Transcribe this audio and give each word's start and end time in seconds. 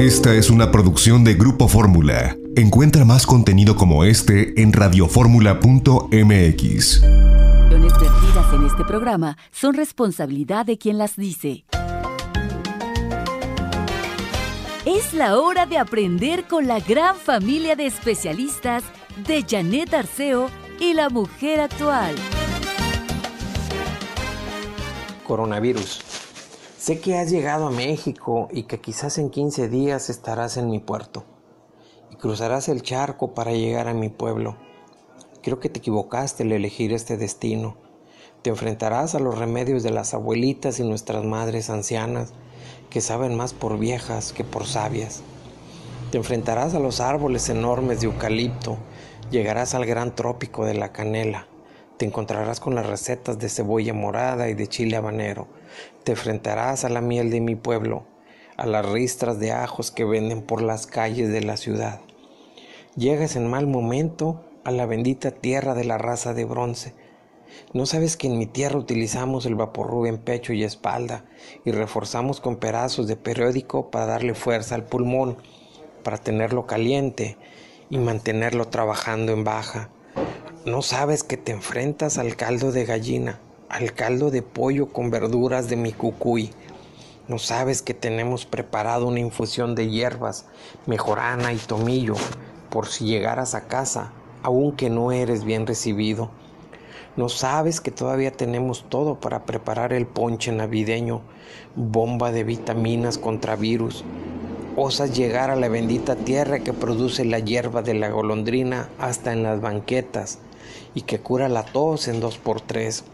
Esta 0.00 0.34
es 0.34 0.48
una 0.48 0.72
producción 0.72 1.24
de 1.24 1.34
Grupo 1.34 1.68
Fórmula. 1.68 2.34
Encuentra 2.56 3.04
más 3.04 3.26
contenido 3.26 3.76
como 3.76 4.04
este 4.04 4.62
en 4.62 4.72
radioformula.mx. 4.72 7.02
vertidas 7.02 8.54
en 8.54 8.64
este 8.64 8.82
programa 8.86 9.36
son 9.52 9.74
responsabilidad 9.74 10.64
de 10.64 10.78
quien 10.78 10.96
las 10.96 11.16
dice. 11.16 11.66
Es 14.86 15.12
la 15.12 15.38
hora 15.38 15.66
de 15.66 15.76
aprender 15.76 16.44
con 16.44 16.66
la 16.66 16.80
gran 16.80 17.14
familia 17.14 17.76
de 17.76 17.84
especialistas 17.84 18.82
de 19.26 19.44
Janet 19.46 19.92
Arceo 19.92 20.48
y 20.80 20.94
la 20.94 21.10
mujer 21.10 21.60
actual. 21.60 22.14
Coronavirus. 25.24 26.09
Sé 26.80 26.98
que 26.98 27.18
has 27.18 27.30
llegado 27.30 27.66
a 27.66 27.70
México 27.70 28.48
y 28.50 28.62
que 28.62 28.80
quizás 28.80 29.18
en 29.18 29.28
15 29.28 29.68
días 29.68 30.08
estarás 30.08 30.56
en 30.56 30.70
mi 30.70 30.78
puerto 30.78 31.24
y 32.10 32.16
cruzarás 32.16 32.70
el 32.70 32.80
charco 32.80 33.34
para 33.34 33.52
llegar 33.52 33.86
a 33.86 33.92
mi 33.92 34.08
pueblo. 34.08 34.56
Creo 35.42 35.60
que 35.60 35.68
te 35.68 35.80
equivocaste 35.80 36.42
al 36.42 36.52
elegir 36.52 36.94
este 36.94 37.18
destino. 37.18 37.76
Te 38.40 38.48
enfrentarás 38.48 39.14
a 39.14 39.18
los 39.18 39.38
remedios 39.38 39.82
de 39.82 39.90
las 39.90 40.14
abuelitas 40.14 40.80
y 40.80 40.84
nuestras 40.84 41.22
madres 41.22 41.68
ancianas 41.68 42.32
que 42.88 43.02
saben 43.02 43.36
más 43.36 43.52
por 43.52 43.78
viejas 43.78 44.32
que 44.32 44.42
por 44.42 44.64
sabias. 44.64 45.20
Te 46.10 46.16
enfrentarás 46.16 46.72
a 46.72 46.80
los 46.80 47.00
árboles 47.00 47.50
enormes 47.50 48.00
de 48.00 48.06
eucalipto, 48.06 48.78
llegarás 49.30 49.74
al 49.74 49.84
gran 49.84 50.14
trópico 50.14 50.64
de 50.64 50.72
la 50.72 50.92
canela, 50.92 51.46
te 52.00 52.06
encontrarás 52.06 52.60
con 52.60 52.74
las 52.74 52.86
recetas 52.86 53.38
de 53.38 53.50
cebolla 53.50 53.92
morada 53.92 54.48
y 54.48 54.54
de 54.54 54.66
chile 54.66 54.96
habanero, 54.96 55.48
te 56.02 56.12
enfrentarás 56.12 56.86
a 56.86 56.88
la 56.88 57.02
miel 57.02 57.28
de 57.28 57.42
mi 57.42 57.56
pueblo, 57.56 58.06
a 58.56 58.64
las 58.64 58.88
ristras 58.88 59.38
de 59.38 59.52
ajos 59.52 59.90
que 59.90 60.06
venden 60.06 60.40
por 60.40 60.62
las 60.62 60.86
calles 60.86 61.28
de 61.28 61.42
la 61.42 61.58
ciudad. 61.58 62.00
Llegas 62.96 63.36
en 63.36 63.50
mal 63.50 63.66
momento 63.66 64.42
a 64.64 64.70
la 64.70 64.86
bendita 64.86 65.30
tierra 65.30 65.74
de 65.74 65.84
la 65.84 65.98
raza 65.98 66.32
de 66.32 66.46
bronce. 66.46 66.94
¿No 67.74 67.84
sabes 67.84 68.16
que 68.16 68.28
en 68.28 68.38
mi 68.38 68.46
tierra 68.46 68.78
utilizamos 68.78 69.44
el 69.44 69.54
vaporru 69.54 70.06
en 70.06 70.16
pecho 70.16 70.54
y 70.54 70.64
espalda 70.64 71.26
y 71.66 71.70
reforzamos 71.70 72.40
con 72.40 72.56
pedazos 72.56 73.08
de 73.08 73.16
periódico 73.16 73.90
para 73.90 74.06
darle 74.06 74.32
fuerza 74.32 74.74
al 74.74 74.84
pulmón, 74.84 75.36
para 76.02 76.16
tenerlo 76.16 76.66
caliente 76.66 77.36
y 77.90 77.98
mantenerlo 77.98 78.68
trabajando 78.68 79.32
en 79.32 79.44
baja? 79.44 79.90
¿No 80.64 80.82
sabes 80.82 81.22
que 81.22 81.36
te 81.36 81.52
enfrentas 81.52 82.18
al 82.18 82.36
caldo 82.36 82.70
de 82.72 82.84
gallina? 82.84 83.40
al 83.70 83.92
caldo 83.92 84.32
de 84.32 84.42
pollo 84.42 84.92
con 84.92 85.10
verduras 85.10 85.68
de 85.68 85.76
mi 85.76 85.92
cucuy. 85.92 86.50
No 87.28 87.38
sabes 87.38 87.82
que 87.82 87.94
tenemos 87.94 88.44
preparado 88.44 89.06
una 89.06 89.20
infusión 89.20 89.76
de 89.76 89.88
hierbas, 89.88 90.46
mejorana 90.86 91.52
y 91.52 91.56
tomillo, 91.56 92.14
por 92.68 92.88
si 92.88 93.04
llegaras 93.04 93.54
a 93.54 93.68
casa, 93.68 94.12
aunque 94.42 94.90
no 94.90 95.12
eres 95.12 95.44
bien 95.44 95.68
recibido. 95.68 96.30
No 97.16 97.28
sabes 97.28 97.80
que 97.80 97.92
todavía 97.92 98.32
tenemos 98.32 98.84
todo 98.88 99.20
para 99.20 99.44
preparar 99.46 99.92
el 99.92 100.06
ponche 100.06 100.50
navideño, 100.50 101.20
bomba 101.76 102.32
de 102.32 102.42
vitaminas 102.42 103.18
contra 103.18 103.54
virus. 103.54 104.04
Osas 104.74 105.16
llegar 105.16 105.50
a 105.50 105.56
la 105.56 105.68
bendita 105.68 106.16
tierra 106.16 106.58
que 106.58 106.72
produce 106.72 107.24
la 107.24 107.38
hierba 107.38 107.82
de 107.82 107.94
la 107.94 108.08
golondrina 108.10 108.88
hasta 108.98 109.32
en 109.32 109.44
las 109.44 109.60
banquetas 109.60 110.40
y 110.94 111.02
que 111.02 111.20
cura 111.20 111.48
la 111.48 111.64
tos 111.64 112.08
en 112.08 112.20
dos 112.20 112.38
por 112.38 112.60
tres. 112.60 113.04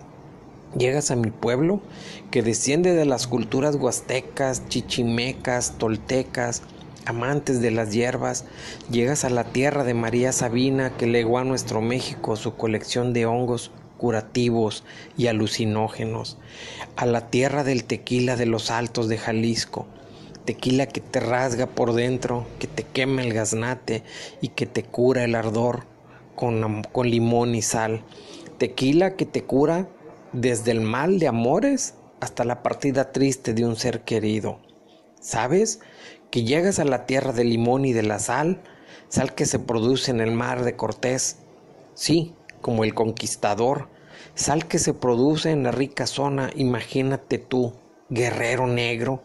Llegas 0.77 1.11
a 1.11 1.17
mi 1.17 1.31
pueblo, 1.31 1.81
que 2.31 2.43
desciende 2.43 2.93
de 2.93 3.07
las 3.07 3.27
culturas 3.27 3.77
huastecas, 3.77 4.69
chichimecas, 4.69 5.79
toltecas, 5.79 6.63
amantes 7.07 7.63
de 7.63 7.71
las 7.71 7.93
hierbas. 7.93 8.45
Llegas 8.91 9.25
a 9.25 9.31
la 9.31 9.45
tierra 9.45 9.85
de 9.85 9.95
María 9.95 10.33
Sabina, 10.33 10.95
que 10.97 11.07
legó 11.07 11.39
a 11.39 11.45
nuestro 11.45 11.81
México 11.81 12.37
su 12.37 12.57
colección 12.57 13.15
de 13.15 13.25
hongos 13.25 13.70
curativos 13.97 14.85
y 15.17 15.29
alucinógenos. 15.29 16.36
A 16.97 17.07
la 17.07 17.30
tierra 17.30 17.64
del 17.64 17.85
tequila 17.85 18.36
de 18.36 18.47
los 18.47 18.70
altos 18.70 19.09
de 19.09 19.17
Jalisco. 19.17 19.86
Tequila 20.45 20.86
que 20.86 21.01
te 21.01 21.20
rasga 21.20 21.67
por 21.67 21.95
dentro, 21.95 22.47
que 22.59 22.67
te 22.67 22.85
quema 22.85 23.23
el 23.23 23.33
gaznate 23.33 24.03
y 24.41 24.48
que 24.48 24.67
te 24.67 24.83
cura 24.83 25.25
el 25.25 25.35
ardor 25.35 25.95
con, 26.36 26.85
con 26.92 27.11
limón 27.11 27.57
y 27.57 27.63
sal. 27.63 28.05
Tequila 28.58 29.17
que 29.17 29.27
te 29.27 29.42
cura 29.42 29.89
desde 30.33 30.70
el 30.70 30.80
mal 30.80 31.19
de 31.19 31.27
amores 31.27 31.95
hasta 32.20 32.45
la 32.45 32.63
partida 32.63 33.11
triste 33.11 33.55
de 33.55 33.64
un 33.64 33.77
ser 33.77 34.02
querido. 34.02 34.61
¿Sabes? 35.20 35.80
Que 36.30 36.45
llegas 36.45 36.79
a 36.79 36.85
la 36.85 37.07
tierra 37.07 37.33
del 37.33 37.51
limón 37.51 37.85
y 37.85 37.92
de 37.92 38.02
la 38.02 38.19
sal, 38.19 38.63
sal 39.08 39.35
que 39.35 39.47
se 39.47 39.58
produce 39.58 40.11
en 40.11 40.20
el 40.20 40.33
mar 40.33 40.63
de 40.64 40.77
Cortés. 40.77 41.39
Sí, 41.95 42.35
como 42.61 42.85
el 42.85 42.95
conquistador, 42.95 43.89
sal 44.35 44.67
que 44.67 44.79
se 44.79 44.95
produce 44.95 45.51
en 45.51 45.63
la 45.63 45.70
rica 45.70 46.07
zona, 46.07 46.51
imagínate 46.55 47.39
tú, 47.39 47.73
guerrero 48.08 48.67
negro. 48.67 49.23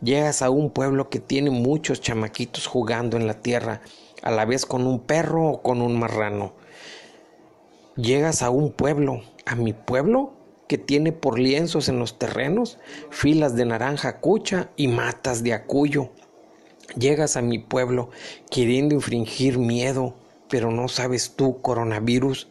Llegas 0.00 0.42
a 0.42 0.50
un 0.50 0.70
pueblo 0.70 1.10
que 1.10 1.18
tiene 1.18 1.50
muchos 1.50 2.00
chamaquitos 2.00 2.66
jugando 2.66 3.16
en 3.16 3.26
la 3.26 3.40
tierra, 3.40 3.80
a 4.24 4.30
la 4.30 4.46
vez 4.46 4.64
con 4.64 4.86
un 4.86 5.00
perro 5.00 5.46
o 5.46 5.62
con 5.62 5.82
un 5.82 5.98
marrano. 5.98 6.54
Llegas 7.94 8.42
a 8.42 8.48
un 8.48 8.72
pueblo, 8.72 9.20
a 9.44 9.54
mi 9.54 9.74
pueblo, 9.74 10.32
que 10.66 10.78
tiene 10.78 11.12
por 11.12 11.38
lienzos 11.38 11.90
en 11.90 11.98
los 11.98 12.18
terrenos 12.18 12.78
filas 13.10 13.54
de 13.54 13.66
naranja 13.66 14.20
cucha 14.20 14.70
y 14.76 14.88
matas 14.88 15.44
de 15.44 15.52
acuyo. 15.52 16.08
Llegas 16.96 17.36
a 17.36 17.42
mi 17.42 17.58
pueblo 17.58 18.08
queriendo 18.50 18.94
infringir 18.94 19.58
miedo, 19.58 20.14
pero 20.48 20.70
no 20.70 20.88
sabes 20.88 21.34
tú, 21.36 21.60
coronavirus, 21.60 22.48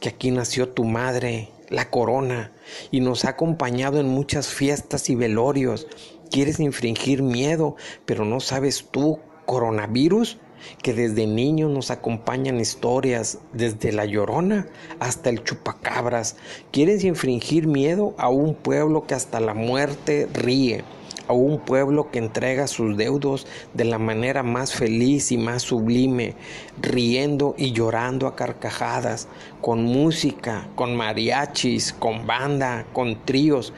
que 0.00 0.08
aquí 0.08 0.32
nació 0.32 0.70
tu 0.70 0.84
madre, 0.84 1.50
la 1.68 1.88
corona, 1.88 2.50
y 2.90 2.98
nos 3.00 3.24
ha 3.24 3.30
acompañado 3.30 4.00
en 4.00 4.08
muchas 4.08 4.48
fiestas 4.48 5.08
y 5.08 5.14
velorios. 5.14 5.86
Quieres 6.32 6.58
infringir 6.58 7.22
miedo, 7.22 7.76
pero 8.06 8.24
no 8.24 8.40
sabes 8.40 8.88
tú, 8.90 9.20
coronavirus, 9.46 10.38
que 10.82 10.94
desde 10.94 11.26
niños 11.26 11.70
nos 11.70 11.90
acompañan 11.90 12.60
historias, 12.60 13.38
desde 13.52 13.92
la 13.92 14.04
llorona 14.04 14.66
hasta 15.00 15.30
el 15.30 15.42
chupacabras. 15.44 16.36
Quieres 16.70 17.04
infringir 17.04 17.66
miedo 17.66 18.14
a 18.18 18.28
un 18.28 18.54
pueblo 18.54 19.06
que 19.06 19.14
hasta 19.14 19.40
la 19.40 19.54
muerte 19.54 20.28
ríe, 20.32 20.84
a 21.28 21.32
un 21.32 21.60
pueblo 21.60 22.10
que 22.10 22.18
entrega 22.18 22.66
sus 22.66 22.96
deudos 22.96 23.46
de 23.74 23.84
la 23.84 23.98
manera 23.98 24.42
más 24.42 24.72
feliz 24.72 25.32
y 25.32 25.38
más 25.38 25.62
sublime, 25.62 26.34
riendo 26.80 27.54
y 27.56 27.72
llorando 27.72 28.26
a 28.26 28.36
carcajadas, 28.36 29.28
con 29.60 29.84
música, 29.84 30.68
con 30.74 30.96
mariachis, 30.96 31.92
con 31.92 32.26
banda, 32.26 32.86
con 32.92 33.24
tríos 33.24 33.72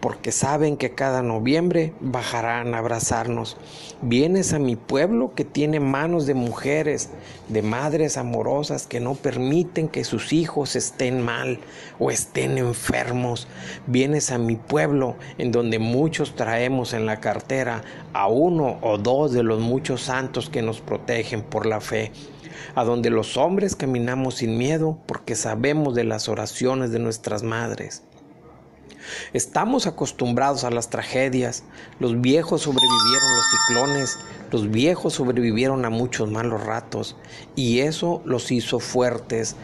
porque 0.00 0.32
saben 0.32 0.76
que 0.76 0.94
cada 0.94 1.22
noviembre 1.22 1.92
bajarán 2.00 2.74
a 2.74 2.78
abrazarnos. 2.78 3.56
Vienes 4.00 4.52
a 4.52 4.58
mi 4.58 4.76
pueblo 4.76 5.34
que 5.34 5.44
tiene 5.44 5.80
manos 5.80 6.26
de 6.26 6.34
mujeres, 6.34 7.10
de 7.48 7.62
madres 7.62 8.16
amorosas 8.16 8.86
que 8.86 9.00
no 9.00 9.14
permiten 9.14 9.88
que 9.88 10.04
sus 10.04 10.32
hijos 10.32 10.76
estén 10.76 11.20
mal 11.20 11.58
o 11.98 12.10
estén 12.10 12.58
enfermos. 12.58 13.48
Vienes 13.86 14.30
a 14.30 14.38
mi 14.38 14.56
pueblo 14.56 15.16
en 15.38 15.50
donde 15.50 15.78
muchos 15.78 16.36
traemos 16.36 16.92
en 16.92 17.06
la 17.06 17.20
cartera 17.20 17.82
a 18.12 18.28
uno 18.28 18.78
o 18.82 18.98
dos 18.98 19.32
de 19.32 19.42
los 19.42 19.60
muchos 19.60 20.02
santos 20.02 20.48
que 20.48 20.62
nos 20.62 20.80
protegen 20.80 21.42
por 21.42 21.66
la 21.66 21.80
fe 21.80 22.12
a 22.74 22.84
donde 22.84 23.10
los 23.10 23.36
hombres 23.36 23.76
caminamos 23.76 24.36
sin 24.36 24.58
miedo 24.58 24.98
porque 25.06 25.34
sabemos 25.34 25.94
de 25.94 26.04
las 26.04 26.28
oraciones 26.28 26.90
de 26.90 26.98
nuestras 26.98 27.42
madres. 27.42 28.02
Estamos 29.32 29.86
acostumbrados 29.86 30.64
a 30.64 30.70
las 30.70 30.90
tragedias. 30.90 31.64
Los 32.00 32.20
viejos 32.20 32.62
sobrevivieron 32.62 33.36
los 33.36 33.44
ciclones, 33.50 34.18
los 34.50 34.70
viejos 34.70 35.14
sobrevivieron 35.14 35.84
a 35.84 35.90
muchos 35.90 36.30
malos 36.30 36.64
ratos 36.64 37.16
y 37.56 37.80
eso 37.80 38.22
los 38.24 38.50
hizo 38.50 38.78
fuertes. 38.80 39.56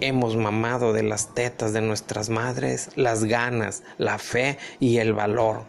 Hemos 0.00 0.36
mamado 0.36 0.92
de 0.92 1.02
las 1.02 1.34
tetas 1.34 1.72
de 1.72 1.80
nuestras 1.80 2.28
madres 2.28 2.90
las 2.96 3.24
ganas, 3.24 3.82
la 3.98 4.18
fe 4.18 4.58
y 4.80 4.98
el 4.98 5.12
valor. 5.12 5.62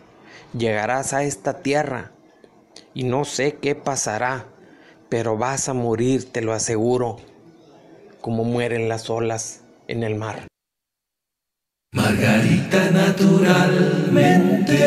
Llegarás 0.58 1.14
a 1.14 1.24
esta 1.24 1.60
tierra 1.60 2.12
y 2.94 3.04
no 3.04 3.26
sé 3.26 3.56
qué 3.56 3.76
pasará, 3.76 4.46
pero 5.10 5.38
vas 5.38 5.70
a 5.70 5.74
morir, 5.74 6.32
te 6.32 6.42
lo 6.42 6.54
aseguro, 6.54 7.18
como 8.22 8.44
mueren 8.44 8.90
las 8.90 9.10
olas 9.10 9.62
en 9.88 10.04
el 10.04 10.16
mar. 10.16 10.48
Margarita 11.96 12.92
naturalmente. 12.92 14.78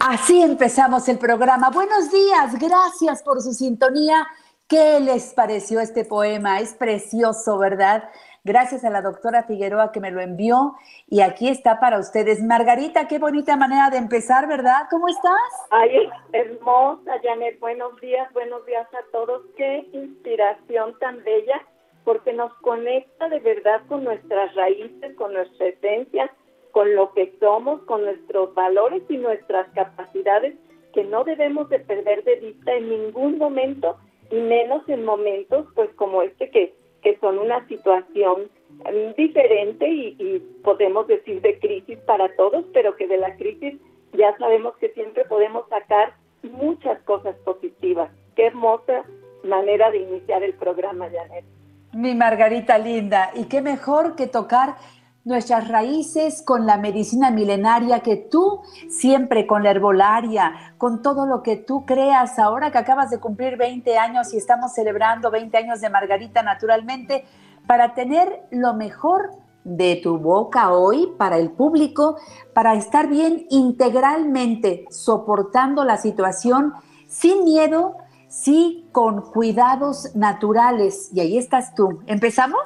Así 0.00 0.42
empezamos 0.42 1.08
el 1.08 1.18
programa. 1.18 1.70
Buenos 1.70 2.10
días, 2.10 2.58
gracias 2.58 3.22
por 3.22 3.40
su 3.40 3.52
sintonía. 3.52 4.26
¿Qué 4.66 4.98
les 4.98 5.32
pareció 5.32 5.78
este 5.78 6.04
poema? 6.04 6.58
Es 6.58 6.74
precioso, 6.74 7.56
¿verdad? 7.56 8.10
Gracias 8.42 8.84
a 8.84 8.90
la 8.90 9.00
doctora 9.00 9.44
Figueroa 9.44 9.92
que 9.92 10.00
me 10.00 10.10
lo 10.10 10.20
envió 10.20 10.74
y 11.06 11.20
aquí 11.20 11.48
está 11.48 11.78
para 11.78 12.00
ustedes. 12.00 12.42
Margarita, 12.42 13.06
qué 13.06 13.20
bonita 13.20 13.56
manera 13.56 13.90
de 13.90 13.98
empezar, 13.98 14.48
¿verdad? 14.48 14.88
¿Cómo 14.90 15.06
estás? 15.06 15.38
Ay, 15.70 16.10
hermosa, 16.32 17.12
Janet. 17.22 17.60
Buenos 17.60 18.00
días, 18.00 18.32
buenos 18.32 18.66
días 18.66 18.88
a 18.92 19.12
todos. 19.12 19.42
Qué 19.56 19.88
inspiración 19.92 20.98
tan 20.98 21.22
bella 21.22 21.62
porque 22.04 22.32
nos 22.32 22.52
conecta 22.54 23.28
de 23.28 23.40
verdad 23.40 23.82
con 23.88 24.04
nuestras 24.04 24.54
raíces, 24.54 25.14
con 25.16 25.32
nuestra 25.32 25.66
esencia, 25.66 26.30
con 26.72 26.94
lo 26.94 27.12
que 27.12 27.32
somos, 27.38 27.82
con 27.82 28.04
nuestros 28.04 28.54
valores 28.54 29.02
y 29.08 29.18
nuestras 29.18 29.68
capacidades 29.74 30.54
que 30.92 31.04
no 31.04 31.24
debemos 31.24 31.68
de 31.68 31.78
perder 31.78 32.24
de 32.24 32.36
vista 32.36 32.74
en 32.74 32.88
ningún 32.88 33.38
momento 33.38 33.96
y 34.30 34.36
menos 34.36 34.86
en 34.88 35.04
momentos 35.04 35.66
pues 35.74 35.90
como 35.94 36.22
este 36.22 36.50
que, 36.50 36.74
que 37.02 37.18
son 37.18 37.38
una 37.38 37.66
situación 37.68 38.50
mm, 38.70 39.14
diferente 39.16 39.88
y, 39.88 40.38
podemos 40.62 41.08
decir 41.08 41.40
de 41.40 41.58
crisis 41.58 41.98
para 42.06 42.34
todos, 42.36 42.64
pero 42.72 42.94
que 42.96 43.08
de 43.08 43.16
la 43.16 43.36
crisis 43.36 43.74
ya 44.12 44.36
sabemos 44.38 44.76
que 44.76 44.90
siempre 44.90 45.24
podemos 45.24 45.68
sacar 45.68 46.14
muchas 46.42 47.02
cosas 47.02 47.34
positivas. 47.44 48.12
Qué 48.36 48.46
hermosa 48.46 49.04
manera 49.42 49.90
de 49.90 49.98
iniciar 49.98 50.42
el 50.44 50.54
programa, 50.54 51.10
Janet. 51.10 51.44
Mi 51.92 52.14
Margarita 52.14 52.78
linda, 52.78 53.30
y 53.34 53.44
qué 53.44 53.60
mejor 53.60 54.16
que 54.16 54.26
tocar 54.26 54.76
nuestras 55.24 55.68
raíces 55.68 56.42
con 56.42 56.64
la 56.64 56.78
medicina 56.78 57.30
milenaria 57.30 58.00
que 58.00 58.16
tú 58.16 58.62
siempre 58.88 59.46
con 59.46 59.62
la 59.62 59.72
herbolaria, 59.72 60.74
con 60.78 61.02
todo 61.02 61.26
lo 61.26 61.42
que 61.42 61.56
tú 61.56 61.84
creas. 61.84 62.38
Ahora 62.38 62.70
que 62.70 62.78
acabas 62.78 63.10
de 63.10 63.20
cumplir 63.20 63.58
20 63.58 63.98
años 63.98 64.32
y 64.32 64.38
estamos 64.38 64.72
celebrando 64.72 65.30
20 65.30 65.54
años 65.58 65.82
de 65.82 65.90
Margarita 65.90 66.42
naturalmente, 66.42 67.26
para 67.66 67.92
tener 67.92 68.46
lo 68.50 68.72
mejor 68.72 69.32
de 69.62 70.00
tu 70.02 70.16
boca 70.16 70.72
hoy 70.72 71.12
para 71.18 71.36
el 71.36 71.50
público, 71.50 72.16
para 72.54 72.72
estar 72.72 73.06
bien 73.06 73.46
integralmente 73.50 74.86
soportando 74.90 75.84
la 75.84 75.98
situación 75.98 76.72
sin 77.06 77.44
miedo, 77.44 77.98
sí 78.32 78.88
con 78.92 79.20
cuidados 79.20 80.16
naturales. 80.16 81.10
Y 81.14 81.20
ahí 81.20 81.38
estás 81.38 81.74
tú. 81.74 82.02
¿Empezamos? 82.06 82.60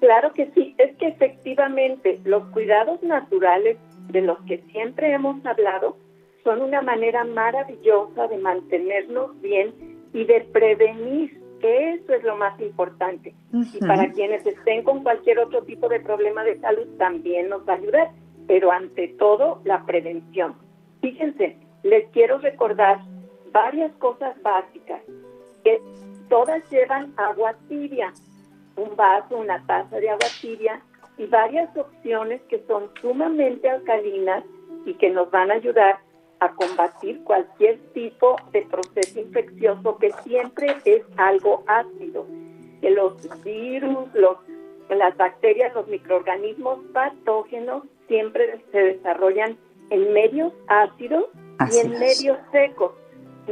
Claro 0.00 0.32
que 0.32 0.50
sí, 0.52 0.74
es 0.78 0.96
que 0.96 1.08
efectivamente 1.08 2.20
los 2.24 2.44
cuidados 2.50 3.02
naturales 3.02 3.78
de 4.08 4.20
los 4.20 4.38
que 4.42 4.58
siempre 4.72 5.12
hemos 5.12 5.44
hablado 5.46 5.96
son 6.44 6.60
una 6.60 6.82
manera 6.82 7.24
maravillosa 7.24 8.26
de 8.26 8.36
mantenernos 8.38 9.40
bien 9.40 9.72
y 10.12 10.24
de 10.24 10.40
prevenir, 10.52 11.40
que 11.60 11.94
eso 11.94 12.12
es 12.12 12.24
lo 12.24 12.36
más 12.36 12.60
importante. 12.60 13.32
Y 13.52 13.78
para 13.78 14.10
quienes 14.10 14.44
estén 14.44 14.82
con 14.82 15.04
cualquier 15.04 15.38
otro 15.38 15.62
tipo 15.62 15.88
de 15.88 16.00
problema 16.00 16.42
de 16.42 16.58
salud 16.58 16.88
también 16.98 17.48
nos 17.48 17.66
va 17.66 17.74
a 17.74 17.76
ayudar, 17.76 18.10
pero 18.48 18.72
ante 18.72 19.08
todo 19.18 19.62
la 19.64 19.86
prevención. 19.86 20.56
Fíjense, 21.00 21.56
les 21.84 22.08
quiero 22.10 22.38
recordar 22.38 22.98
varias 23.52 23.92
cosas 23.96 24.40
básicas 24.42 25.02
que 25.64 25.80
todas 26.28 26.68
llevan 26.70 27.12
agua 27.16 27.54
tibia 27.68 28.12
un 28.76 28.96
vaso, 28.96 29.36
una 29.36 29.64
taza 29.66 29.98
de 29.98 30.10
agua 30.10 30.28
tibia 30.40 30.80
y 31.18 31.26
varias 31.26 31.76
opciones 31.76 32.40
que 32.48 32.64
son 32.66 32.90
sumamente 33.00 33.68
alcalinas 33.68 34.44
y 34.86 34.94
que 34.94 35.10
nos 35.10 35.30
van 35.30 35.50
a 35.50 35.54
ayudar 35.54 35.98
a 36.40 36.52
combatir 36.54 37.22
cualquier 37.24 37.78
tipo 37.92 38.36
de 38.52 38.62
proceso 38.62 39.20
infeccioso 39.20 39.96
que 39.98 40.10
siempre 40.24 40.76
es 40.84 41.02
algo 41.16 41.62
ácido. 41.66 42.26
Que 42.80 42.90
los 42.90 43.14
virus, 43.44 44.12
los, 44.14 44.38
las 44.88 45.16
bacterias, 45.16 45.72
los 45.74 45.86
microorganismos 45.86 46.80
patógenos 46.92 47.84
siempre 48.08 48.60
se 48.72 48.78
desarrollan 48.78 49.56
en 49.90 50.12
medios 50.12 50.52
ácidos 50.66 51.26
y 51.70 51.78
en 51.78 51.90
medios 51.92 52.38
secos. 52.50 52.92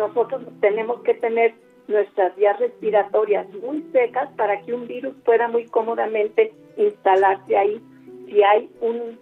Nosotros 0.00 0.40
tenemos 0.62 1.02
que 1.02 1.12
tener 1.12 1.52
nuestras 1.86 2.34
vías 2.36 2.58
respiratorias 2.58 3.46
muy 3.52 3.82
secas 3.92 4.30
para 4.34 4.58
que 4.62 4.72
un 4.72 4.86
virus 4.86 5.14
pueda 5.26 5.46
muy 5.46 5.66
cómodamente 5.66 6.54
instalarse 6.78 7.54
ahí. 7.54 7.82
Si 8.24 8.42
hay 8.42 8.70
un, 8.80 9.18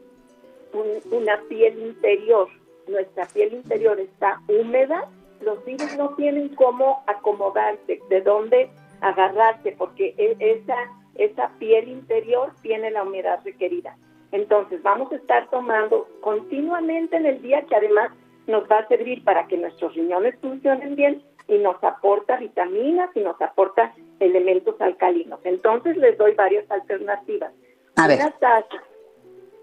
una 1.11 1.41
piel 1.49 1.81
interior, 1.81 2.47
nuestra 2.87 3.27
piel 3.27 3.55
interior 3.55 3.99
está 3.99 4.41
húmeda, 4.47 5.09
los 5.41 5.65
virus 5.65 5.97
no 5.97 6.15
tienen 6.15 6.55
cómo 6.55 7.03
acomodarse, 7.09 8.01
de 8.09 8.21
dónde 8.21 8.71
agarrarse, 9.01 9.75
porque 9.77 10.15
e, 10.17 10.37
esa, 10.39 10.77
esa 11.17 11.49
piel 11.59 11.89
interior 11.89 12.53
tiene 12.63 12.93
la 12.93 13.03
humedad 13.03 13.41
requerida. 13.45 13.97
Entonces 14.31 14.81
vamos 14.85 15.11
a 15.11 15.17
estar 15.17 15.51
tomando 15.51 16.07
continuamente 16.21 17.17
en 17.17 17.27
el 17.27 17.43
día, 17.43 17.63
que 17.63 17.75
además 17.75 18.13
nos 18.49 18.65
va 18.65 18.79
a 18.79 18.89
servir 18.89 19.23
para 19.23 19.47
que 19.47 19.57
nuestros 19.57 19.95
riñones 19.95 20.35
funcionen 20.41 20.97
bien 20.97 21.23
y 21.47 21.59
nos 21.59 21.83
aporta 21.85 22.37
vitaminas 22.37 23.11
y 23.15 23.21
nos 23.21 23.41
aporta 23.41 23.95
elementos 24.19 24.81
alcalinos. 24.81 25.39
Entonces 25.45 25.97
les 25.97 26.17
doy 26.19 26.35
varias 26.35 26.69
alternativas. 26.71 27.53
Una 27.97 28.31
taza, 28.39 28.83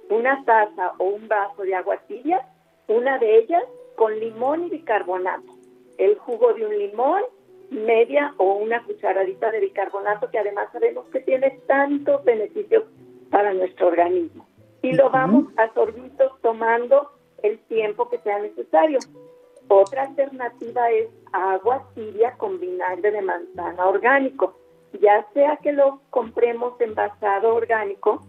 una 0.09 0.43
taza 0.45 0.93
o 0.99 1.05
un 1.05 1.27
vaso 1.27 1.63
de 1.63 1.75
agua 1.75 1.97
tibia, 2.07 2.47
una 2.87 3.17
de 3.17 3.39
ellas 3.39 3.63
con 3.95 4.17
limón 4.19 4.65
y 4.65 4.69
bicarbonato. 4.69 5.51
El 5.97 6.15
jugo 6.17 6.53
de 6.53 6.65
un 6.65 6.77
limón, 6.77 7.23
media 7.71 8.33
o 8.37 8.53
una 8.53 8.83
cucharadita 8.83 9.49
de 9.49 9.61
bicarbonato 9.61 10.29
que 10.29 10.39
además 10.39 10.69
sabemos 10.71 11.07
que 11.09 11.21
tiene 11.21 11.59
tantos 11.65 12.23
beneficios 12.23 12.83
para 13.31 13.53
nuestro 13.53 13.87
organismo. 13.87 14.45
Y 14.81 14.93
lo 14.93 15.09
vamos 15.09 15.45
a 15.57 15.73
sorbitos 15.73 16.39
tomando 16.41 17.14
el 17.43 17.59
tiempo 17.67 18.09
que 18.09 18.19
sea 18.19 18.39
necesario. 18.39 18.99
Otra 19.67 20.03
alternativa 20.03 20.91
es 20.91 21.07
agua 21.31 21.87
tibia 21.95 22.33
con 22.37 22.59
vinagre 22.59 23.11
de 23.11 23.21
manzana 23.21 23.87
orgánico, 23.87 24.55
ya 25.01 25.25
sea 25.33 25.57
que 25.57 25.71
lo 25.71 26.01
compremos 26.09 26.79
envasado 26.79 27.55
orgánico 27.55 28.21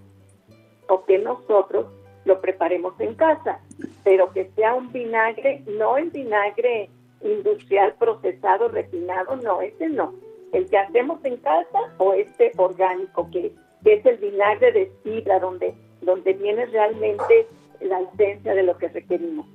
o 0.88 1.04
que 1.04 1.18
nosotros 1.18 1.86
lo 2.24 2.40
preparemos 2.40 2.98
en 3.00 3.14
casa, 3.14 3.60
pero 4.02 4.32
que 4.32 4.50
sea 4.56 4.74
un 4.74 4.92
vinagre, 4.92 5.62
no 5.66 5.96
el 5.96 6.10
vinagre 6.10 6.90
industrial 7.22 7.94
procesado, 7.98 8.68
refinado, 8.68 9.36
no, 9.36 9.60
ese 9.60 9.88
no. 9.88 10.14
El 10.52 10.68
que 10.68 10.78
hacemos 10.78 11.24
en 11.24 11.36
casa 11.38 11.94
o 11.98 12.12
este 12.14 12.52
orgánico, 12.56 13.28
que, 13.30 13.52
es 13.84 14.04
el 14.04 14.16
vinagre 14.16 14.72
de 14.72 14.92
sidra, 15.04 15.38
donde, 15.38 15.74
donde 16.00 16.32
viene 16.32 16.66
realmente 16.66 17.46
la 17.80 18.00
esencia 18.00 18.54
de 18.54 18.62
lo 18.62 18.76
que 18.76 18.88
requerimos. 18.88 19.46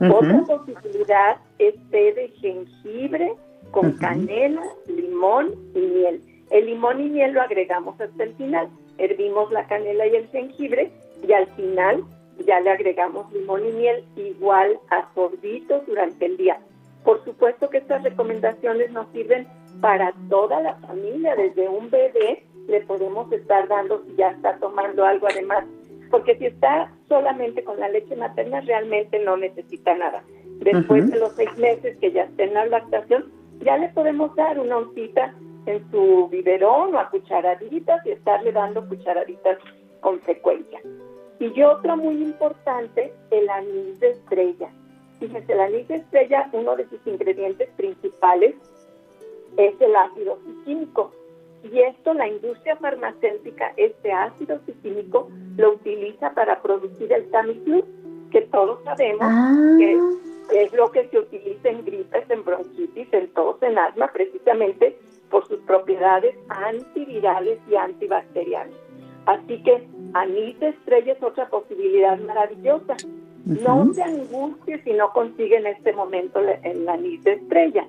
Otra 0.00 0.42
posibilidad 0.44 1.38
es 1.58 1.74
té 1.90 2.12
de 2.12 2.28
jengibre 2.40 3.34
con 3.70 3.92
canela, 3.92 4.62
limón 4.86 5.54
y 5.74 5.80
miel. 5.80 6.22
El 6.50 6.66
limón 6.66 7.00
y 7.00 7.08
miel 7.08 7.32
lo 7.32 7.42
agregamos 7.42 8.00
hasta 8.00 8.24
el 8.24 8.34
final. 8.34 8.68
Hervimos 8.98 9.50
la 9.52 9.66
canela 9.66 10.06
y 10.06 10.16
el 10.16 10.28
jengibre 10.28 10.90
y 11.26 11.32
al 11.32 11.46
final 11.54 12.04
ya 12.46 12.60
le 12.60 12.70
agregamos 12.70 13.32
limón 13.32 13.66
y 13.66 13.72
miel 13.72 14.04
igual 14.16 14.78
a 14.90 15.12
sorbitos 15.14 15.86
durante 15.86 16.26
el 16.26 16.36
día. 16.36 16.60
Por 17.04 17.24
supuesto 17.24 17.70
que 17.70 17.78
estas 17.78 18.02
recomendaciones 18.02 18.90
nos 18.90 19.08
sirven 19.12 19.46
para 19.80 20.12
toda 20.28 20.60
la 20.60 20.74
familia, 20.76 21.36
desde 21.36 21.68
un 21.68 21.88
bebé 21.90 22.44
le 22.68 22.80
podemos 22.82 23.30
estar 23.32 23.68
dando 23.68 24.02
si 24.04 24.16
ya 24.16 24.30
está 24.30 24.56
tomando 24.58 25.04
algo 25.04 25.28
además 25.28 25.64
porque 26.10 26.36
si 26.36 26.46
está 26.46 26.92
solamente 27.08 27.64
con 27.64 27.78
la 27.80 27.88
leche 27.88 28.16
materna 28.16 28.60
realmente 28.60 29.18
no 29.18 29.36
necesita 29.36 29.94
nada. 29.96 30.22
Después 30.60 31.10
de 31.10 31.18
los 31.18 31.32
seis 31.32 31.56
meses 31.58 31.96
que 31.98 32.12
ya 32.12 32.24
esté 32.24 32.44
en 32.44 32.54
la 32.54 32.66
lactación, 32.66 33.32
ya 33.60 33.76
le 33.76 33.88
podemos 33.90 34.34
dar 34.36 34.58
una 34.58 34.78
oncita 34.78 35.34
en 35.66 35.90
su 35.90 36.28
biberón 36.28 36.94
o 36.94 36.98
a 36.98 37.10
cucharaditas 37.10 38.04
y 38.06 38.10
estarle 38.10 38.52
dando 38.52 38.86
cucharaditas 38.88 39.58
con 40.00 40.20
frecuencia. 40.20 40.80
Y 41.38 41.62
otro 41.62 41.96
muy 41.96 42.22
importante, 42.22 43.12
el 43.30 43.48
anís 43.50 44.00
de 44.00 44.10
estrella. 44.10 44.68
Fíjense, 45.18 45.52
el 45.52 45.60
anís 45.60 45.88
de 45.88 45.96
estrella, 45.96 46.48
uno 46.52 46.76
de 46.76 46.88
sus 46.88 47.04
ingredientes 47.06 47.68
principales 47.76 48.54
es 49.56 49.80
el 49.80 49.96
ácido 49.96 50.38
cicínico 50.44 51.12
y 51.72 51.80
esto 51.80 52.14
la 52.14 52.28
industria 52.28 52.76
farmacéutica, 52.76 53.72
este 53.76 54.12
ácido 54.12 54.58
ciclínico, 54.66 55.28
lo 55.56 55.72
utiliza 55.74 56.30
para 56.34 56.60
producir 56.62 57.12
el 57.12 57.30
Tamiflu, 57.30 57.84
que 58.30 58.42
todos 58.42 58.82
sabemos 58.84 59.26
ah. 59.28 59.76
que 59.78 59.98
es 60.52 60.72
lo 60.72 60.90
que 60.90 61.08
se 61.08 61.18
utiliza 61.18 61.68
en 61.68 61.84
gripes, 61.84 62.28
en 62.30 62.44
bronquitis, 62.44 63.08
en 63.12 63.28
tos, 63.28 63.62
en 63.62 63.78
asma, 63.78 64.10
precisamente 64.12 64.96
por 65.30 65.46
sus 65.48 65.58
propiedades 65.60 66.36
antivirales 66.48 67.58
y 67.70 67.74
antibacterianas. 67.74 68.74
Así 69.26 69.60
que 69.62 69.86
anís 70.14 70.58
de 70.60 70.68
estrella 70.68 71.12
es 71.12 71.22
otra 71.22 71.48
posibilidad 71.48 72.18
maravillosa. 72.20 72.96
No 73.44 73.92
se 73.92 74.02
angustie 74.02 74.82
si 74.82 74.92
no 74.92 75.12
consigue 75.12 75.56
en 75.56 75.66
este 75.66 75.92
momento 75.92 76.40
el 76.40 76.88
anís 76.88 77.22
de 77.24 77.34
estrella. 77.34 77.86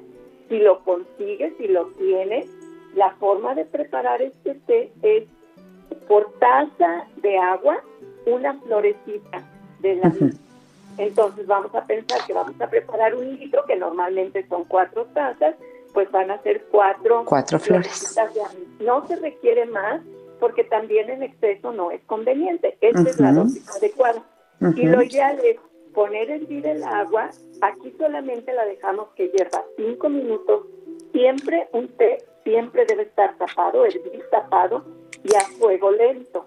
Si 0.49 0.57
lo 0.59 0.79
consigue, 0.83 1.53
si 1.57 1.67
lo 1.67 1.87
tiene, 1.97 2.45
la 2.95 3.11
forma 3.15 3.55
de 3.55 3.65
preparar 3.65 4.21
este 4.21 4.55
té 4.65 4.91
es 5.01 5.23
por 6.07 6.31
taza 6.39 7.07
de 7.17 7.37
agua 7.37 7.81
una 8.25 8.53
florecita 8.59 9.43
de 9.79 9.95
la 9.95 10.13
Entonces 10.97 11.45
vamos 11.45 11.73
a 11.75 11.85
pensar 11.85 12.25
que 12.25 12.33
vamos 12.33 12.59
a 12.59 12.67
preparar 12.67 13.15
un 13.15 13.37
litro, 13.37 13.63
que 13.65 13.75
normalmente 13.75 14.47
son 14.47 14.63
cuatro 14.65 15.05
tazas, 15.13 15.55
pues 15.93 16.11
van 16.11 16.31
a 16.31 16.41
ser 16.41 16.65
cuatro, 16.71 17.23
cuatro 17.25 17.59
flores. 17.59 18.15
No 18.79 19.05
se 19.07 19.15
requiere 19.17 19.65
más 19.65 20.01
porque 20.39 20.63
también 20.63 21.09
en 21.09 21.23
exceso 21.23 21.71
no 21.71 21.91
es 21.91 22.01
conveniente. 22.05 22.77
Esta 22.81 23.09
es 23.09 23.19
la 23.19 23.31
dosis 23.31 23.69
adecuada. 23.75 24.23
Y 24.75 24.87
lo 24.87 25.01
ideal 25.03 25.39
es 25.43 25.57
poner 25.93 26.29
hervir 26.29 26.65
el 26.67 26.83
agua. 26.83 27.29
Aquí 27.61 27.93
solamente 27.97 28.53
la 28.53 28.65
dejamos 28.65 29.09
que 29.15 29.29
hierva 29.29 29.63
cinco 29.75 30.09
minutos. 30.09 30.65
Siempre 31.11 31.67
un 31.73 31.87
té 31.89 32.23
siempre 32.47 32.85
debe 32.85 33.03
estar 33.03 33.37
tapado, 33.37 33.85
hervir 33.85 34.23
tapado 34.31 34.85
y 35.21 35.35
a 35.35 35.41
fuego 35.59 35.91
lento. 35.91 36.45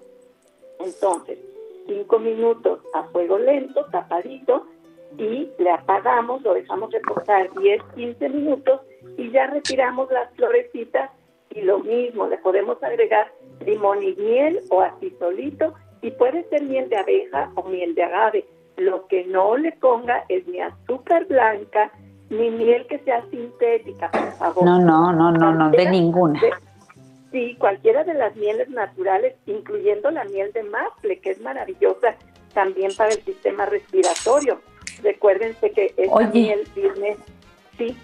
Entonces, 0.78 1.38
cinco 1.86 2.18
minutos 2.18 2.80
a 2.94 3.02
fuego 3.04 3.38
lento, 3.38 3.84
tapadito, 3.92 4.66
y 5.18 5.50
le 5.58 5.70
apagamos, 5.70 6.40
lo 6.40 6.54
dejamos 6.54 6.90
reposar 6.90 7.52
10, 7.52 7.82
15 7.96 8.28
minutos 8.30 8.80
y 9.18 9.30
ya 9.30 9.46
retiramos 9.48 10.10
las 10.10 10.32
florecitas 10.36 11.10
y 11.50 11.62
lo 11.62 11.80
mismo, 11.80 12.28
le 12.28 12.38
podemos 12.38 12.82
agregar 12.82 13.30
limón 13.66 14.02
y 14.02 14.14
miel 14.14 14.60
o 14.70 14.80
así 14.80 15.14
solito 15.18 15.74
y 16.00 16.12
puede 16.12 16.44
ser 16.44 16.62
miel 16.62 16.88
de 16.88 16.96
abeja 16.96 17.50
o 17.56 17.64
miel 17.64 17.94
de 17.94 18.04
agave. 18.04 18.46
Lo 18.76 19.06
que 19.08 19.24
no 19.24 19.56
le 19.58 19.72
ponga 19.72 20.24
es 20.28 20.46
ni 20.46 20.60
azúcar 20.60 21.26
blanca 21.26 21.92
ni 22.30 22.50
miel 22.50 22.86
que 22.88 22.98
sea 23.00 23.22
sintética, 23.30 24.10
por 24.10 24.32
favor. 24.32 24.64
No, 24.64 24.78
no, 24.78 25.12
no, 25.12 25.32
no, 25.32 25.52
no, 25.52 25.70
de 25.70 25.90
ninguna. 25.90 26.40
sí, 27.32 27.56
cualquiera 27.58 28.04
de 28.04 28.14
las 28.14 28.34
mieles 28.36 28.68
naturales, 28.70 29.34
incluyendo 29.46 30.10
la 30.10 30.24
miel 30.24 30.52
de 30.52 30.62
maple, 30.62 31.18
que 31.18 31.30
es 31.30 31.40
maravillosa 31.40 32.14
también 32.54 32.92
para 32.96 33.12
el 33.12 33.22
sistema 33.24 33.66
respiratorio. 33.66 34.60
Recuérdense 35.02 35.70
que 35.72 35.92
esa 35.96 36.20
miel 36.28 36.66
viene, 36.74 37.16
sí, 37.76 37.96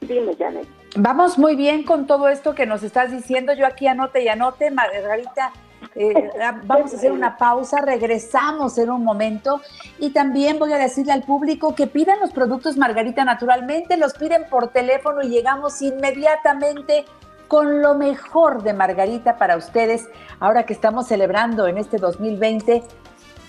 dime, 0.00 0.36
Janet. 0.36 0.66
Vamos 0.94 1.38
muy 1.38 1.56
bien 1.56 1.84
con 1.84 2.06
todo 2.06 2.28
esto 2.28 2.54
que 2.54 2.66
nos 2.66 2.82
estás 2.82 3.10
diciendo. 3.10 3.54
Yo 3.54 3.66
aquí 3.66 3.86
anote 3.86 4.22
y 4.22 4.28
anote, 4.28 4.70
Margarita. 4.70 5.52
Eh, 5.94 6.30
vamos 6.64 6.92
a 6.92 6.96
hacer 6.96 7.12
una 7.12 7.36
pausa, 7.36 7.80
regresamos 7.80 8.78
en 8.78 8.90
un 8.90 9.04
momento 9.04 9.60
y 9.98 10.10
también 10.10 10.58
voy 10.58 10.72
a 10.72 10.78
decirle 10.78 11.12
al 11.12 11.22
público 11.22 11.74
que 11.74 11.86
pidan 11.86 12.20
los 12.20 12.32
productos 12.32 12.76
Margarita 12.76 13.24
naturalmente, 13.24 13.96
los 13.96 14.14
piden 14.14 14.46
por 14.48 14.68
teléfono 14.68 15.22
y 15.22 15.28
llegamos 15.28 15.80
inmediatamente 15.82 17.04
con 17.48 17.82
lo 17.82 17.94
mejor 17.94 18.62
de 18.62 18.72
Margarita 18.72 19.36
para 19.36 19.56
ustedes 19.56 20.08
ahora 20.40 20.64
que 20.64 20.72
estamos 20.72 21.06
celebrando 21.08 21.66
en 21.66 21.78
este 21.78 21.98
2020 21.98 22.82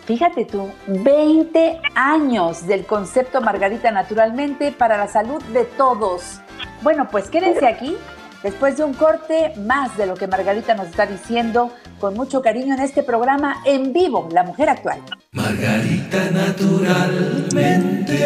Fíjate 0.06 0.44
tú, 0.44 0.70
20 0.88 1.82
años 1.96 2.68
del 2.68 2.86
concepto 2.86 3.40
Margarita 3.40 3.90
Naturalmente 3.90 4.74
para 4.74 4.98
la 4.98 5.08
salud 5.08 5.42
de 5.54 5.64
todos. 5.64 6.42
Bueno, 6.82 7.08
pues 7.10 7.30
quédense 7.30 7.66
aquí. 7.66 7.96
Después 8.44 8.78
de 8.78 8.84
un 8.84 8.94
corte, 8.94 9.54
más 9.58 9.98
de 9.98 10.06
lo 10.06 10.14
que 10.16 10.28
Margarita 10.28 10.76
nos 10.76 10.88
está 10.88 11.06
diciendo 11.06 11.72
con 12.00 12.14
mucho 12.14 12.42
cariño 12.42 12.74
en 12.74 12.82
este 12.82 13.02
programa 13.02 13.62
en 13.66 13.94
vivo, 13.94 14.28
La 14.34 14.44
Mujer 14.44 14.68
Actual. 14.68 15.02
Margarita 15.32 16.30
Naturalmente. 16.30 18.18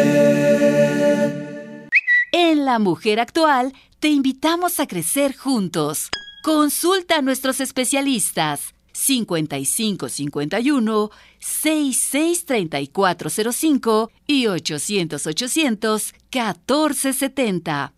En 2.32 2.64
La 2.64 2.80
Mujer 2.80 3.20
Actual 3.20 3.72
te 4.00 4.08
invitamos 4.08 4.80
a 4.80 4.88
crecer 4.88 5.36
juntos. 5.36 6.10
Consulta 6.42 7.18
a 7.18 7.22
nuestros 7.22 7.60
especialistas 7.60 8.74
5551 8.92 11.10
663405 11.38 14.10
y 14.26 14.48
800 14.48 15.26
800 15.28 16.14
1470. 16.32 17.92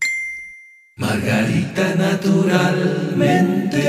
Margarita 1.01 1.95
naturalmente. 1.95 3.81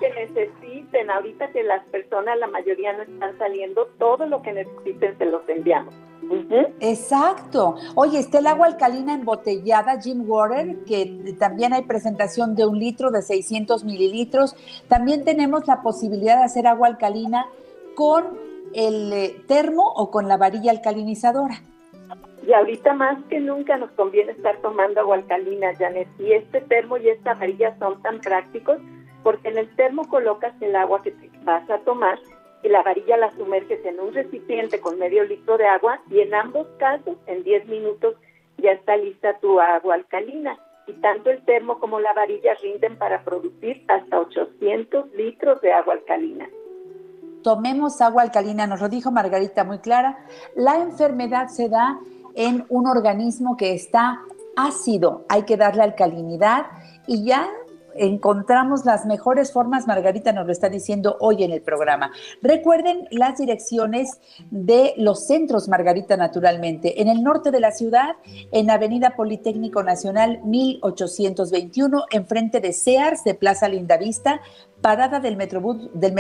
Ahorita 1.10 1.52
que 1.52 1.64
las 1.64 1.86
personas, 1.86 2.38
la 2.40 2.48
mayoría 2.48 2.94
no 2.94 3.04
están 3.04 3.38
saliendo, 3.38 3.88
todo 4.00 4.26
lo 4.26 4.42
que 4.42 4.54
necesiten 4.54 5.18
se 5.18 5.26
los 5.26 5.48
enviamos. 5.48 5.94
Exacto. 6.80 7.76
Oye, 7.96 8.20
está 8.20 8.40
el 8.40 8.48
agua 8.48 8.68
alcalina 8.68 9.14
embotellada, 9.14 10.02
Jim 10.02 10.24
Water, 10.28 10.78
que 10.86 11.36
también 11.40 11.74
hay 11.74 11.84
presentación 11.84 12.56
de 12.56 12.66
un 12.66 12.80
litro 12.80 13.12
de 13.12 13.22
600 13.22 13.84
mililitros. 13.84 14.56
También 14.88 15.24
tenemos 15.24 15.68
la 15.68 15.82
posibilidad 15.82 16.38
de 16.38 16.46
hacer 16.46 16.68
agua 16.68 16.88
alcalina 16.88 17.46
con 17.96 18.38
el 18.74 19.14
eh, 19.14 19.36
termo 19.48 19.94
o 19.96 20.12
con 20.12 20.28
la 20.28 20.38
varilla 20.38 20.72
alcalinizadora. 20.72 21.62
Y 22.46 22.54
ahorita 22.54 22.94
más 22.94 23.24
que 23.26 23.40
nunca 23.40 23.78
nos 23.78 23.92
conviene 23.92 24.32
estar 24.32 24.58
tomando 24.62 25.02
agua 25.02 25.18
alcalina, 25.18 25.76
Janet. 25.76 26.08
Y 26.20 26.32
este 26.32 26.62
termo 26.62 26.98
y 26.98 27.10
esta 27.10 27.36
varilla 27.36 27.78
son 27.78 28.02
tan 28.02 28.20
prácticos 28.20 28.78
porque 29.28 29.50
en 29.50 29.58
el 29.58 29.76
termo 29.76 30.08
colocas 30.08 30.54
el 30.62 30.74
agua 30.74 31.04
que 31.04 31.12
te 31.12 31.30
vas 31.44 31.70
a 31.70 31.80
tomar 31.80 32.18
y 32.64 32.70
la 32.70 32.82
varilla 32.82 33.18
la 33.18 33.30
sumerges 33.36 33.86
en 33.86 34.00
un 34.00 34.14
recipiente 34.14 34.80
con 34.80 34.98
medio 34.98 35.26
litro 35.26 35.58
de 35.58 35.68
agua 35.68 36.00
y 36.10 36.22
en 36.22 36.34
ambos 36.34 36.66
casos 36.80 37.18
en 37.26 37.44
10 37.44 37.68
minutos 37.68 38.16
ya 38.58 38.72
está 38.72 38.96
lista 38.96 39.38
tu 39.40 39.60
agua 39.60 39.96
alcalina 39.96 40.58
y 40.88 40.94
tanto 41.02 41.30
el 41.30 41.44
termo 41.44 41.78
como 41.78 42.00
la 42.00 42.14
varilla 42.14 42.54
rinden 42.62 42.98
para 42.98 43.26
producir 43.26 43.84
hasta 43.90 44.18
800 44.18 45.12
litros 45.12 45.60
de 45.60 45.74
agua 45.74 45.96
alcalina. 45.96 46.48
Tomemos 47.44 48.00
agua 48.00 48.22
alcalina, 48.22 48.66
nos 48.66 48.80
lo 48.80 48.88
dijo 48.88 49.12
Margarita 49.12 49.66
muy 49.66 49.80
clara. 49.80 50.20
La 50.56 50.78
enfermedad 50.78 51.50
se 51.50 51.68
da 51.68 52.00
en 52.34 52.66
un 52.70 52.88
organismo 52.88 53.58
que 53.58 53.74
está 53.74 54.22
ácido, 54.56 55.26
hay 55.28 55.44
que 55.44 55.58
darle 55.58 55.84
alcalinidad 55.84 56.68
y 57.08 57.26
ya 57.26 57.50
encontramos 57.98 58.86
las 58.86 59.06
mejores 59.06 59.52
formas, 59.52 59.88
Margarita 59.88 60.32
nos 60.32 60.46
lo 60.46 60.52
está 60.52 60.70
diciendo 60.70 61.18
hoy 61.20 61.44
en 61.44 61.52
el 61.52 61.62
programa. 61.62 62.12
Recuerden 62.42 63.08
las 63.12 63.38
direcciones 63.38 64.20
de 64.52 64.94
los 64.98 65.28
centros, 65.28 65.68
Margarita, 65.68 66.18
naturalmente. 66.18 67.02
En 67.02 67.08
el 67.08 67.24
norte 67.24 67.52
de 67.52 67.60
la 67.60 67.72
ciudad, 67.72 68.16
en 68.52 68.70
Avenida 68.70 69.16
Politécnico 69.16 69.84
Nacional 69.84 70.42
1821, 70.44 72.06
enfrente 72.12 72.60
de 72.60 72.74
Sears 72.74 73.24
de 73.24 73.34
Plaza 73.34 73.68
Lindavista, 73.68 74.42
parada 74.82 75.20
del 75.20 75.38
Metrobús, 75.38 75.90
del 75.94 76.14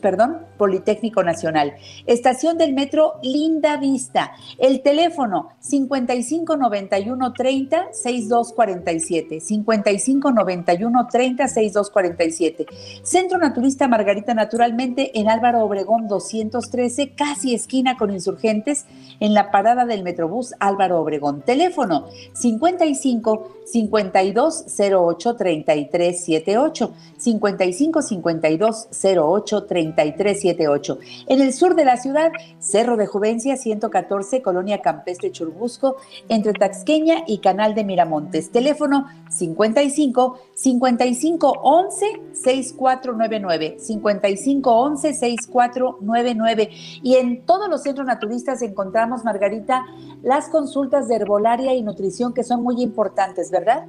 perdón, 0.00 0.46
Politécnico 0.58 1.22
Nacional. 1.22 1.74
Estación 2.06 2.58
del 2.58 2.74
Metro 2.74 3.14
Linda 3.22 3.76
Vista. 3.76 4.32
El 4.58 4.82
teléfono 4.82 5.48
5591 5.60 7.32
30 7.32 7.88
6247. 7.92 9.40
5591 9.40 11.08
30 11.10 11.48
6247. 11.48 12.66
Centro 13.02 13.38
Naturista 13.38 13.88
Margarita 13.88 14.34
Naturalmente 14.34 15.18
en 15.18 15.28
Álvaro 15.28 15.64
Obregón 15.64 16.08
213, 16.08 17.14
casi 17.14 17.54
esquina 17.54 17.96
con 17.96 18.10
insurgentes, 18.10 18.86
en 19.20 19.34
la 19.34 19.50
parada 19.50 19.84
del 19.84 20.02
Metrobús 20.02 20.54
Álvaro 20.58 21.00
Obregón. 21.00 21.42
Teléfono 21.42 22.06
55 22.34 23.62
52 23.64 24.66
08 24.78 25.36
33 25.36 26.24
78. 26.24 26.94
55 27.16 28.01
52 28.02 28.88
08 29.02 29.64
33 29.64 30.40
78. 30.40 30.98
En 31.28 31.40
el 31.40 31.52
sur 31.52 31.74
de 31.74 31.84
la 31.84 31.96
ciudad, 31.96 32.32
Cerro 32.58 32.96
de 32.96 33.06
Juvencia 33.06 33.56
114, 33.56 34.42
Colonia 34.42 34.82
Campestre 34.82 35.30
Churbusco, 35.30 35.96
entre 36.28 36.52
Taxqueña 36.52 37.24
y 37.26 37.38
Canal 37.38 37.74
de 37.74 37.84
Miramontes. 37.84 38.50
Teléfono 38.50 39.06
55 39.30 40.38
55 40.54 41.52
11 41.62 42.06
6499. 42.32 43.76
55 43.78 44.70
11 44.70 45.14
6499. 45.14 46.70
Y 47.02 47.16
en 47.16 47.44
todos 47.46 47.68
los 47.68 47.82
centros 47.82 48.06
naturistas 48.06 48.62
encontramos, 48.62 49.24
Margarita, 49.24 49.84
las 50.22 50.48
consultas 50.48 51.08
de 51.08 51.16
herbolaria 51.16 51.74
y 51.74 51.82
nutrición 51.82 52.34
que 52.34 52.44
son 52.44 52.62
muy 52.62 52.82
importantes, 52.82 53.50
¿verdad? 53.50 53.86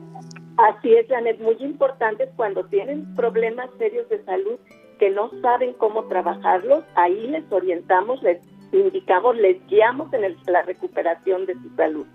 Así 0.58 0.94
es, 0.94 1.08
Janet, 1.08 1.40
muy 1.40 1.58
importantes 1.60 2.30
cuando 2.36 2.64
tienen 2.66 3.16
problemas 3.16 3.70
serios 3.78 4.08
de 4.10 4.24
salud 4.24 4.60
que 5.00 5.10
no 5.10 5.30
saben 5.42 5.74
cómo 5.74 6.06
trabajarlos, 6.06 6.84
ahí 6.96 7.28
les 7.28 7.52
orientamos, 7.52 8.22
les 8.22 8.40
indicamos, 8.72 9.36
les 9.36 9.66
guiamos 9.68 10.14
en 10.14 10.38
la 10.48 10.62
recuperación 10.62 11.46
de 11.46 11.54
su 11.56 11.76
salud. 11.76 12.06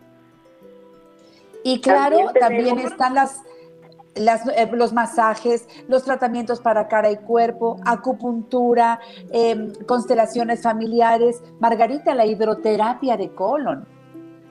Y 1.65 1.81
claro, 1.81 2.31
también, 2.39 2.79
están 2.79 3.15
las, 3.15 3.43
eh, 4.15 4.69
los 4.73 4.93
masajes, 4.93 5.69
los 5.89 6.05
tratamientos 6.05 6.61
para 6.61 6.87
cara 6.87 7.11
y 7.11 7.17
cuerpo, 7.17 7.77
acupuntura, 7.85 9.01
em, 9.33 9.73
constelaciones 9.87 10.63
familiares, 10.63 11.43
Margarita, 11.59 12.15
la 12.15 12.27
hidroterapia 12.27 13.17
de 13.17 13.31
colon. 13.31 13.98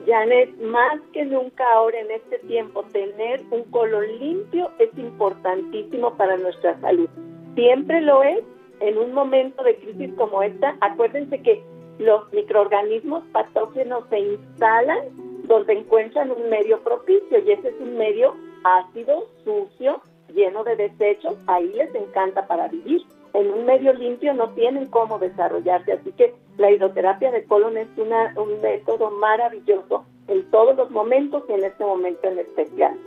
Janet, 0.08 0.56
más 0.60 1.00
que 1.12 1.22
nunca 1.26 1.64
ahora 1.74 2.00
en 2.00 2.10
este 2.10 2.38
tiempo, 2.38 2.82
tener 2.84 3.42
un 3.50 3.62
colon 3.64 4.06
limpio 4.18 4.70
es 4.78 4.88
importantísimo 4.96 6.14
para 6.16 6.38
nuestra 6.38 6.80
salud. 6.80 7.08
Siempre 7.54 8.00
lo 8.00 8.22
es 8.22 8.42
en 8.80 8.96
un 8.96 9.12
momento 9.12 9.62
de 9.62 9.76
crisis 9.76 10.10
como 10.14 10.42
esta. 10.42 10.76
Acuérdense 10.80 11.42
que 11.42 11.62
los 11.98 12.32
microorganismos 12.32 13.22
patógenos 13.32 14.04
se 14.08 14.20
instalan 14.20 15.00
donde 15.42 15.74
encuentran 15.74 16.30
un 16.30 16.48
medio 16.48 16.80
propicio 16.80 17.38
y 17.44 17.52
ese 17.52 17.68
es 17.68 17.74
un 17.78 17.98
medio 17.98 18.34
ácido, 18.64 19.26
sucio, 19.44 20.00
lleno 20.32 20.64
de 20.64 20.76
desechos. 20.76 21.36
Ahí 21.48 21.68
les 21.74 21.94
encanta 21.94 22.46
para 22.46 22.68
vivir 22.68 23.02
en 23.34 23.50
un 23.50 23.66
medio 23.66 23.92
limpio 23.92 24.34
no 24.34 24.50
tienen 24.50 24.86
cómo 24.86 25.18
desarrollarse. 25.18 25.92
Así 25.92 26.12
que 26.12 26.34
la 26.56 26.70
hidroterapia 26.70 27.30
de 27.30 27.44
colon 27.44 27.76
es 27.76 27.88
un 27.96 28.60
método 28.60 29.10
maravilloso 29.10 30.04
en 30.28 30.50
todos 30.50 30.76
los 30.76 30.90
momentos 30.90 31.44
y 31.48 31.52
en 31.52 31.64
este 31.64 31.84
momento 31.84 32.28
en 32.28 32.38
especial. 32.38 32.98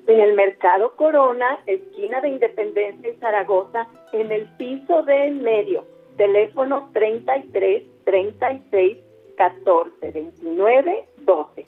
En 0.08 0.20
el 0.20 0.34
Mercado 0.34 0.96
Corona, 0.96 1.60
esquina 1.66 2.20
de 2.22 2.30
Independencia 2.30 3.10
y 3.10 3.16
Zaragoza, 3.18 3.86
en 4.12 4.32
el 4.32 4.48
piso 4.56 5.02
de 5.02 5.30
medio. 5.30 5.84
Teléfono 6.16 6.90
33 6.94 7.82
36 8.04 8.96
14 9.36 10.10
29 10.10 11.08
12. 11.24 11.66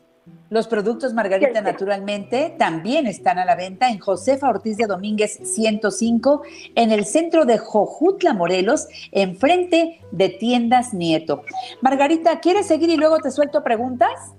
Los 0.49 0.67
productos 0.67 1.13
Margarita 1.13 1.61
naturalmente 1.61 2.57
también 2.59 3.07
están 3.07 3.39
a 3.39 3.45
la 3.45 3.55
venta 3.55 3.89
en 3.89 4.01
Josefa 4.01 4.49
Ortiz 4.49 4.77
de 4.79 4.87
Domínguez 4.87 5.39
105 5.45 6.43
en 6.75 6.91
el 6.91 7.05
centro 7.05 7.45
de 7.45 7.59
Jojutla, 7.59 8.33
Morelos, 8.33 8.89
enfrente 9.13 10.01
de 10.11 10.29
Tiendas 10.31 10.93
Nieto. 10.93 11.45
Margarita, 11.83 12.41
¿quieres 12.41 12.67
seguir 12.67 12.91
y 12.91 12.97
luego 12.97 13.19
te 13.19 13.31
suelto 13.31 13.63
preguntas? 13.63 14.35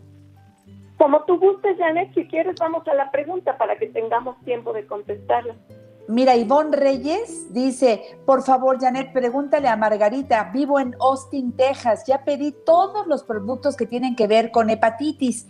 Como 1.01 1.23
tú 1.23 1.39
gustes, 1.39 1.79
Janet, 1.79 2.13
si 2.13 2.27
quieres 2.27 2.57
vamos 2.59 2.87
a 2.87 2.93
la 2.93 3.09
pregunta 3.09 3.57
para 3.57 3.75
que 3.75 3.87
tengamos 3.87 4.39
tiempo 4.45 4.71
de 4.71 4.85
contestarla. 4.85 5.55
Mira, 6.07 6.35
Ivonne 6.35 6.77
Reyes 6.77 7.51
dice, 7.51 8.19
por 8.23 8.43
favor, 8.43 8.79
Janet, 8.79 9.11
pregúntale 9.11 9.67
a 9.67 9.75
Margarita, 9.75 10.51
vivo 10.53 10.79
en 10.79 10.95
Austin, 10.99 11.55
Texas, 11.55 12.03
ya 12.05 12.23
pedí 12.23 12.53
todos 12.67 13.07
los 13.07 13.23
productos 13.23 13.75
que 13.75 13.87
tienen 13.87 14.15
que 14.15 14.27
ver 14.27 14.51
con 14.51 14.69
hepatitis. 14.69 15.47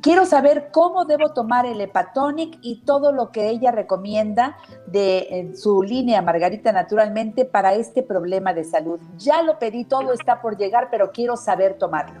Quiero 0.00 0.24
saber 0.24 0.70
cómo 0.72 1.04
debo 1.04 1.34
tomar 1.34 1.66
el 1.66 1.78
hepatonic 1.78 2.56
y 2.62 2.82
todo 2.86 3.12
lo 3.12 3.32
que 3.32 3.50
ella 3.50 3.72
recomienda 3.72 4.56
de 4.86 5.52
su 5.56 5.82
línea 5.82 6.22
Margarita 6.22 6.72
naturalmente 6.72 7.44
para 7.44 7.74
este 7.74 8.02
problema 8.02 8.54
de 8.54 8.64
salud. 8.64 8.98
Ya 9.18 9.42
lo 9.42 9.58
pedí, 9.58 9.84
todo 9.84 10.14
está 10.14 10.40
por 10.40 10.56
llegar, 10.56 10.88
pero 10.90 11.12
quiero 11.12 11.36
saber 11.36 11.76
tomarlo. 11.76 12.18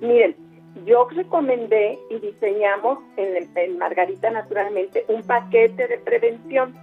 Miren, 0.00 0.51
yo 0.84 1.08
recomendé 1.10 1.98
y 2.10 2.18
diseñamos 2.18 2.98
en, 3.16 3.78
Margarita 3.78 4.30
naturalmente 4.30 5.04
un 5.08 5.22
paquete 5.22 5.88
de 5.88 5.98
prevención 5.98 6.74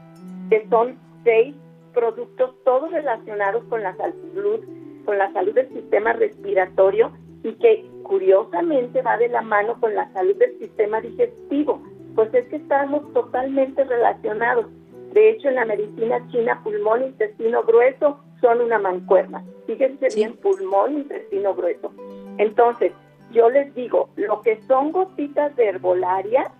que 0.49 0.65
son 0.69 0.97
seis 1.23 1.55
productos 1.93 2.53
todos 2.63 2.91
relacionados 2.91 3.63
con 3.65 3.83
la 3.83 3.95
salud, 3.95 4.59
con 5.05 5.17
la 5.17 5.31
salud 5.33 5.53
del 5.53 5.69
sistema 5.69 6.13
respiratorio 6.13 7.11
y 7.43 7.53
que 7.53 7.85
curiosamente 8.03 9.01
va 9.01 9.17
de 9.17 9.29
la 9.29 9.41
mano 9.41 9.79
con 9.79 9.93
la 9.95 10.11
salud 10.13 10.35
del 10.35 10.57
sistema 10.59 11.01
digestivo, 11.01 11.81
pues 12.15 12.33
es 12.33 12.47
que 12.47 12.57
estamos 12.57 13.11
totalmente 13.13 13.83
relacionados. 13.83 14.65
De 15.13 15.29
hecho, 15.29 15.49
en 15.49 15.55
la 15.55 15.65
medicina 15.65 16.25
china, 16.31 16.61
pulmón 16.63 17.03
intestino 17.03 17.63
grueso 17.63 18.19
son 18.41 18.61
una 18.61 18.79
mancuerna. 18.79 19.43
Fíjense 19.67 20.07
bien, 20.15 20.33
pulmón 20.37 20.93
intestino 20.93 21.55
grueso. 21.55 21.91
Entonces, 22.37 22.93
yo 23.31 23.49
les 23.49 23.73
digo, 23.75 24.09
lo 24.15 24.41
que 24.41 24.61
son 24.67 24.91
gotitas 24.91 25.55
de 25.55 25.67
herbolaria, 25.67 26.51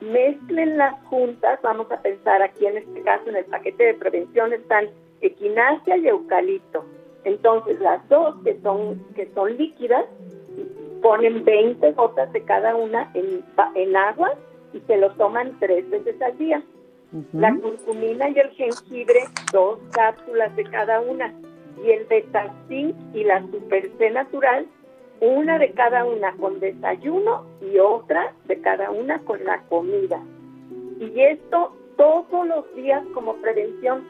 mezclenlas 0.00 0.94
juntas, 1.04 1.60
vamos 1.62 1.90
a 1.90 2.00
pensar 2.00 2.42
aquí 2.42 2.66
en 2.66 2.78
este 2.78 3.02
caso 3.02 3.28
en 3.28 3.36
el 3.36 3.44
paquete 3.46 3.84
de 3.84 3.94
prevención 3.94 4.52
están 4.52 4.88
equinacia 5.20 5.96
y 5.96 6.08
eucalipto. 6.08 6.84
Entonces 7.24 7.80
las 7.80 8.06
dos 8.08 8.36
que 8.44 8.58
son, 8.62 9.04
que 9.14 9.28
son 9.34 9.56
líquidas, 9.56 10.04
ponen 11.02 11.44
20 11.44 11.92
gotas 11.92 12.32
de 12.32 12.42
cada 12.42 12.74
una 12.74 13.10
en, 13.14 13.44
en 13.74 13.96
agua 13.96 14.34
y 14.72 14.80
se 14.80 14.96
lo 14.96 15.12
toman 15.14 15.56
tres 15.58 15.88
veces 15.90 16.20
al 16.22 16.36
día. 16.38 16.62
La 17.32 17.54
curcumina 17.54 18.28
y 18.28 18.38
el 18.38 18.50
jengibre, 18.50 19.20
dos 19.52 19.78
cápsulas 19.92 20.54
de 20.56 20.64
cada 20.64 21.00
una. 21.00 21.32
Y 21.84 21.90
el 21.90 22.04
betacin 22.06 22.94
y 23.14 23.24
la 23.24 23.40
super 23.50 23.90
C 23.98 24.10
natural, 24.10 24.66
una 25.20 25.58
de 25.58 25.72
cada 25.72 26.04
una 26.04 26.32
con 26.32 26.60
desayuno 26.60 27.46
y 27.60 27.78
otra 27.78 28.34
de 28.44 28.60
cada 28.60 28.90
una 28.90 29.18
con 29.20 29.42
la 29.44 29.62
comida. 29.68 30.20
Y 31.00 31.20
esto 31.20 31.74
todos 31.96 32.46
los 32.46 32.74
días 32.74 33.02
como 33.14 33.34
prevención. 33.36 34.04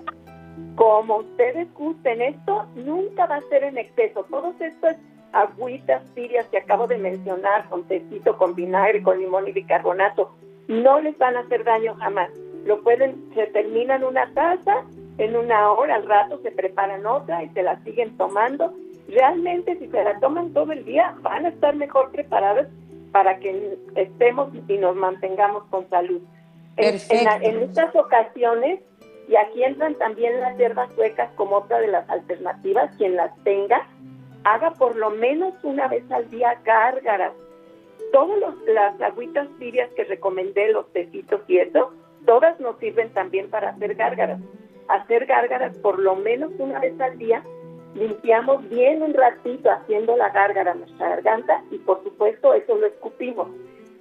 Como 0.75 1.17
ustedes 1.17 1.71
gusten, 1.75 2.23
esto 2.23 2.65
nunca 2.75 3.27
va 3.27 3.35
a 3.35 3.41
ser 3.49 3.65
en 3.65 3.77
exceso. 3.77 4.25
Todos 4.31 4.59
estos 4.59 4.95
agüitas 5.31 6.01
tibias 6.15 6.47
que 6.47 6.57
acabo 6.57 6.87
de 6.87 6.97
mencionar, 6.97 7.69
con 7.69 7.83
tecito, 7.83 8.35
con 8.35 8.55
vinagre, 8.55 9.03
con 9.03 9.19
limón 9.19 9.47
y 9.47 9.51
bicarbonato, 9.51 10.35
no 10.67 10.99
les 11.01 11.15
van 11.19 11.37
a 11.37 11.41
hacer 11.41 11.63
daño 11.63 11.93
jamás 11.99 12.31
lo 12.67 12.81
pueden, 12.81 13.31
se 13.33 13.47
terminan 13.47 14.03
una 14.03 14.31
taza, 14.33 14.83
en 15.17 15.35
una 15.35 15.71
hora 15.71 15.95
al 15.95 16.07
rato 16.07 16.39
se 16.43 16.51
preparan 16.51 17.05
otra 17.05 17.43
y 17.43 17.49
se 17.49 17.63
la 17.63 17.81
siguen 17.83 18.15
tomando. 18.17 18.73
Realmente 19.07 19.77
si 19.79 19.87
se 19.87 20.03
la 20.03 20.19
toman 20.19 20.53
todo 20.53 20.71
el 20.73 20.83
día 20.83 21.15
van 21.21 21.45
a 21.45 21.49
estar 21.49 21.75
mejor 21.75 22.11
preparadas 22.11 22.67
para 23.11 23.39
que 23.39 23.77
estemos 23.95 24.49
y 24.67 24.77
nos 24.77 24.95
mantengamos 24.95 25.63
con 25.69 25.89
salud. 25.89 26.21
En, 26.75 26.99
en, 27.41 27.63
estas 27.63 27.95
ocasiones, 27.95 28.81
y 29.27 29.35
aquí 29.35 29.63
entran 29.63 29.95
también 29.95 30.39
las 30.39 30.57
hierbas 30.57 30.93
suecas 30.93 31.31
como 31.35 31.57
otra 31.57 31.79
de 31.79 31.87
las 31.87 32.07
alternativas, 32.09 32.95
quien 32.97 33.15
las 33.15 33.35
tenga, 33.43 33.87
haga 34.43 34.71
por 34.71 34.95
lo 34.95 35.09
menos 35.09 35.53
una 35.63 35.87
vez 35.87 36.03
al 36.11 36.29
día 36.29 36.59
gárgaras. 36.63 37.33
Todas 38.13 38.53
las 38.67 39.01
agüitas 39.01 39.47
tibias 39.57 39.89
que 39.93 40.03
recomendé, 40.03 40.71
los 40.71 40.91
tecitos 40.93 41.41
y 41.47 41.57
eso, 41.57 41.91
todas 42.27 42.59
nos 42.59 42.77
sirven 42.77 43.09
también 43.13 43.49
para 43.49 43.69
hacer 43.69 43.95
gárgaras. 43.95 44.39
Hacer 44.89 45.25
gárgaras 45.25 45.75
por 45.79 45.97
lo 45.97 46.15
menos 46.15 46.51
una 46.59 46.79
vez 46.79 46.99
al 47.01 47.17
día, 47.17 47.41
limpiamos 47.95 48.69
bien 48.69 49.01
un 49.01 49.13
ratito 49.13 49.71
haciendo 49.71 50.15
la 50.15 50.29
gárgara 50.29 50.75
nuestra 50.75 51.09
garganta 51.09 51.63
y 51.71 51.79
por 51.79 52.03
supuesto 52.03 52.53
eso 52.53 52.75
lo 52.75 52.85
escupimos. 52.85 53.47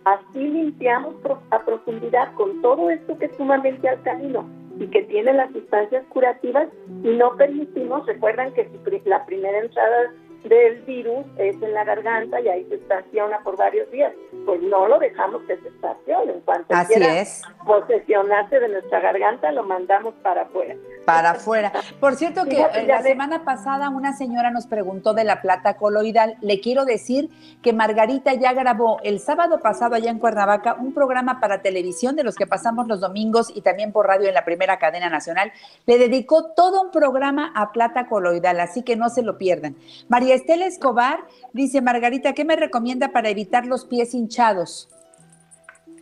Así 0.04 0.38
limpiamos 0.38 1.14
a 1.50 1.64
profundidad 1.64 2.32
con 2.34 2.60
todo 2.60 2.90
esto 2.90 3.16
que 3.18 3.26
es 3.26 3.36
sumamente 3.36 3.88
alcalino 3.88 4.46
y 4.78 4.86
que 4.88 5.02
tiene 5.04 5.32
las 5.32 5.50
sustancias 5.52 6.04
curativas 6.08 6.68
y 7.02 7.08
no 7.08 7.34
permitimos, 7.36 8.06
recuerdan 8.06 8.52
que 8.52 8.68
la 9.06 9.24
primera 9.24 9.58
entrada 9.58 10.12
del 10.48 10.82
virus 10.82 11.24
es 11.38 11.60
en 11.62 11.74
la 11.74 11.84
garganta 11.84 12.40
y 12.40 12.48
ahí 12.48 12.64
se 12.68 12.76
estaciona 12.76 13.40
por 13.40 13.56
varios 13.56 13.90
días. 13.90 14.12
Pues 14.44 14.62
no 14.62 14.86
lo 14.86 14.98
dejamos 14.98 15.42
que 15.42 15.56
se 15.58 15.68
estacione. 15.68 16.32
En 16.32 16.40
cuanto 16.40 16.74
Así 16.74 16.94
quiera 16.94 17.20
es. 17.20 17.42
posesionarse 17.66 18.60
de 18.60 18.68
nuestra 18.68 19.00
garganta, 19.00 19.50
lo 19.52 19.64
mandamos 19.64 20.14
para 20.22 20.42
afuera. 20.42 20.74
Para 21.04 21.30
afuera. 21.30 21.72
Por 22.00 22.14
cierto 22.16 22.44
que 22.44 22.64
la 22.86 23.02
semana 23.02 23.44
pasada 23.44 23.90
una 23.90 24.12
señora 24.14 24.50
nos 24.50 24.66
preguntó 24.66 25.14
de 25.14 25.24
la 25.24 25.42
plata 25.42 25.76
coloidal. 25.76 26.36
Le 26.40 26.60
quiero 26.60 26.84
decir 26.84 27.30
que 27.62 27.72
Margarita 27.72 28.34
ya 28.34 28.52
grabó 28.52 28.98
el 29.02 29.20
sábado 29.20 29.60
pasado 29.60 29.94
allá 29.94 30.10
en 30.10 30.18
Cuernavaca 30.18 30.74
un 30.74 30.92
programa 30.94 31.40
para 31.40 31.62
televisión 31.62 32.16
de 32.16 32.24
los 32.24 32.36
que 32.36 32.46
pasamos 32.46 32.86
los 32.86 33.00
domingos 33.00 33.52
y 33.54 33.62
también 33.62 33.92
por 33.92 34.06
radio 34.06 34.28
en 34.28 34.34
la 34.34 34.44
primera 34.44 34.78
cadena 34.78 35.08
nacional. 35.08 35.52
Le 35.86 35.98
dedicó 35.98 36.52
todo 36.54 36.82
un 36.82 36.90
programa 36.90 37.52
a 37.54 37.72
plata 37.72 38.06
coloidal, 38.06 38.60
así 38.60 38.82
que 38.82 38.96
no 38.96 39.08
se 39.08 39.22
lo 39.22 39.38
pierdan. 39.38 39.76
María 40.08 40.35
Estela 40.36 40.66
Escobar 40.66 41.20
dice, 41.52 41.80
Margarita, 41.80 42.34
¿qué 42.34 42.44
me 42.44 42.56
recomienda 42.56 43.08
para 43.08 43.30
evitar 43.30 43.66
los 43.66 43.86
pies 43.86 44.14
hinchados? 44.14 44.88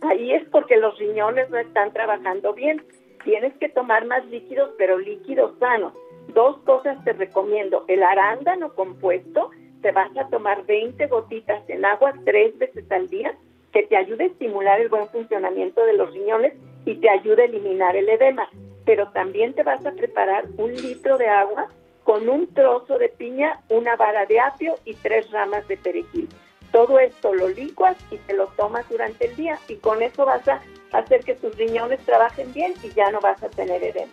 Ahí 0.01 0.33
es 0.33 0.47
porque 0.49 0.77
los 0.77 0.97
riñones 0.99 1.49
no 1.49 1.57
están 1.57 1.93
trabajando 1.93 2.53
bien. 2.53 2.83
Tienes 3.23 3.53
que 3.57 3.69
tomar 3.69 4.05
más 4.05 4.25
líquidos, 4.27 4.71
pero 4.77 4.97
líquidos 4.97 5.57
sanos. 5.59 5.93
Dos 6.33 6.57
cosas 6.59 7.03
te 7.05 7.13
recomiendo. 7.13 7.85
El 7.87 8.03
arándano 8.03 8.73
compuesto, 8.75 9.51
te 9.81 9.91
vas 9.91 10.15
a 10.17 10.27
tomar 10.27 10.65
20 10.65 11.07
gotitas 11.07 11.63
en 11.69 11.85
agua 11.85 12.13
tres 12.25 12.57
veces 12.57 12.91
al 12.91 13.07
día, 13.07 13.35
que 13.71 13.83
te 13.83 13.95
ayude 13.95 14.25
a 14.25 14.27
estimular 14.27 14.81
el 14.81 14.89
buen 14.89 15.07
funcionamiento 15.07 15.85
de 15.85 15.93
los 15.93 16.13
riñones 16.13 16.53
y 16.85 16.95
te 16.95 17.09
ayude 17.09 17.43
a 17.43 17.45
eliminar 17.45 17.95
el 17.95 18.09
edema. 18.09 18.49
Pero 18.85 19.09
también 19.11 19.53
te 19.53 19.63
vas 19.63 19.85
a 19.85 19.91
preparar 19.93 20.45
un 20.57 20.73
litro 20.73 21.17
de 21.17 21.27
agua 21.27 21.69
con 22.05 22.29
un 22.29 22.53
trozo 22.53 22.99
de 22.99 23.09
piña, 23.09 23.59
una 23.67 23.95
vara 23.95 24.27
de 24.27 24.39
apio 24.39 24.75
y 24.85 24.93
tres 24.93 25.29
ramas 25.31 25.67
de 25.67 25.75
perejil. 25.75 26.29
Todo 26.71 26.99
esto 26.99 27.33
lo 27.33 27.49
licuas 27.49 27.97
y 28.11 28.17
te 28.17 28.33
lo 28.33 28.45
tomas 28.49 28.87
durante 28.87 29.25
el 29.25 29.35
día 29.35 29.57
y 29.67 29.75
con 29.77 30.03
eso 30.03 30.23
vas 30.23 30.47
a 30.47 30.61
hacer 30.93 31.23
que 31.25 31.33
tus 31.33 31.57
riñones 31.57 31.99
trabajen 32.05 32.53
bien 32.53 32.73
y 32.83 32.89
ya 32.93 33.09
no 33.09 33.19
vas 33.21 33.41
a 33.41 33.49
tener 33.49 33.83
edema. 33.83 34.11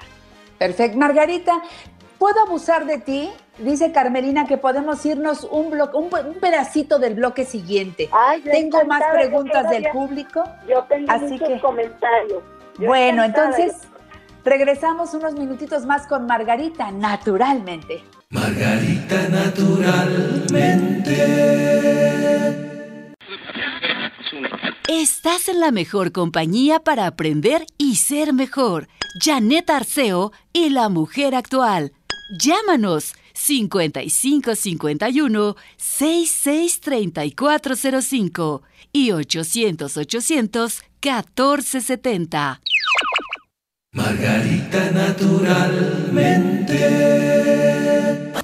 Perfecto. 0.56 0.96
Margarita, 0.96 1.60
¿puedo 2.18 2.40
abusar 2.40 2.86
de 2.86 2.96
ti? 2.96 3.30
Dice 3.58 3.92
Carmelina 3.92 4.46
que 4.46 4.56
podemos 4.56 5.04
irnos 5.04 5.44
un, 5.44 5.70
bloque, 5.70 5.96
un, 5.98 6.34
pedacito 6.40 6.98
del 6.98 7.14
bloque 7.14 7.44
siguiente. 7.44 8.08
tengo 8.42 8.84
más 8.86 9.02
preguntas 9.12 9.68
del 9.68 9.90
público. 9.90 10.42
Yo 10.66 10.82
tengo 10.84 11.12
muchos 11.18 11.60
comentarios. 11.60 12.42
bueno, 12.78 13.22
entonces 13.22 13.74
Regresamos 14.44 15.14
unos 15.14 15.34
minutitos 15.34 15.86
más 15.86 16.08
con 16.08 16.26
Margarita, 16.26 16.90
naturalmente. 16.90 18.02
Margarita, 18.30 19.28
naturalmente. 19.28 21.14
Estás 24.88 25.48
en 25.48 25.60
la 25.60 25.70
mejor 25.70 26.10
compañía 26.10 26.80
para 26.80 27.06
aprender 27.06 27.64
y 27.78 27.94
ser 27.96 28.32
mejor. 28.32 28.88
Janet 29.20 29.68
Arceo 29.70 30.32
y 30.52 30.70
la 30.70 30.88
mujer 30.88 31.36
actual. 31.36 31.92
Llámanos 32.38 33.14
5551 33.34 35.56
663405 35.76 38.62
y 38.92 39.12
800 39.12 39.96
800 39.96 40.82
1470. 41.02 42.60
Margarita 43.94 44.90
naturalmente. 44.90 46.78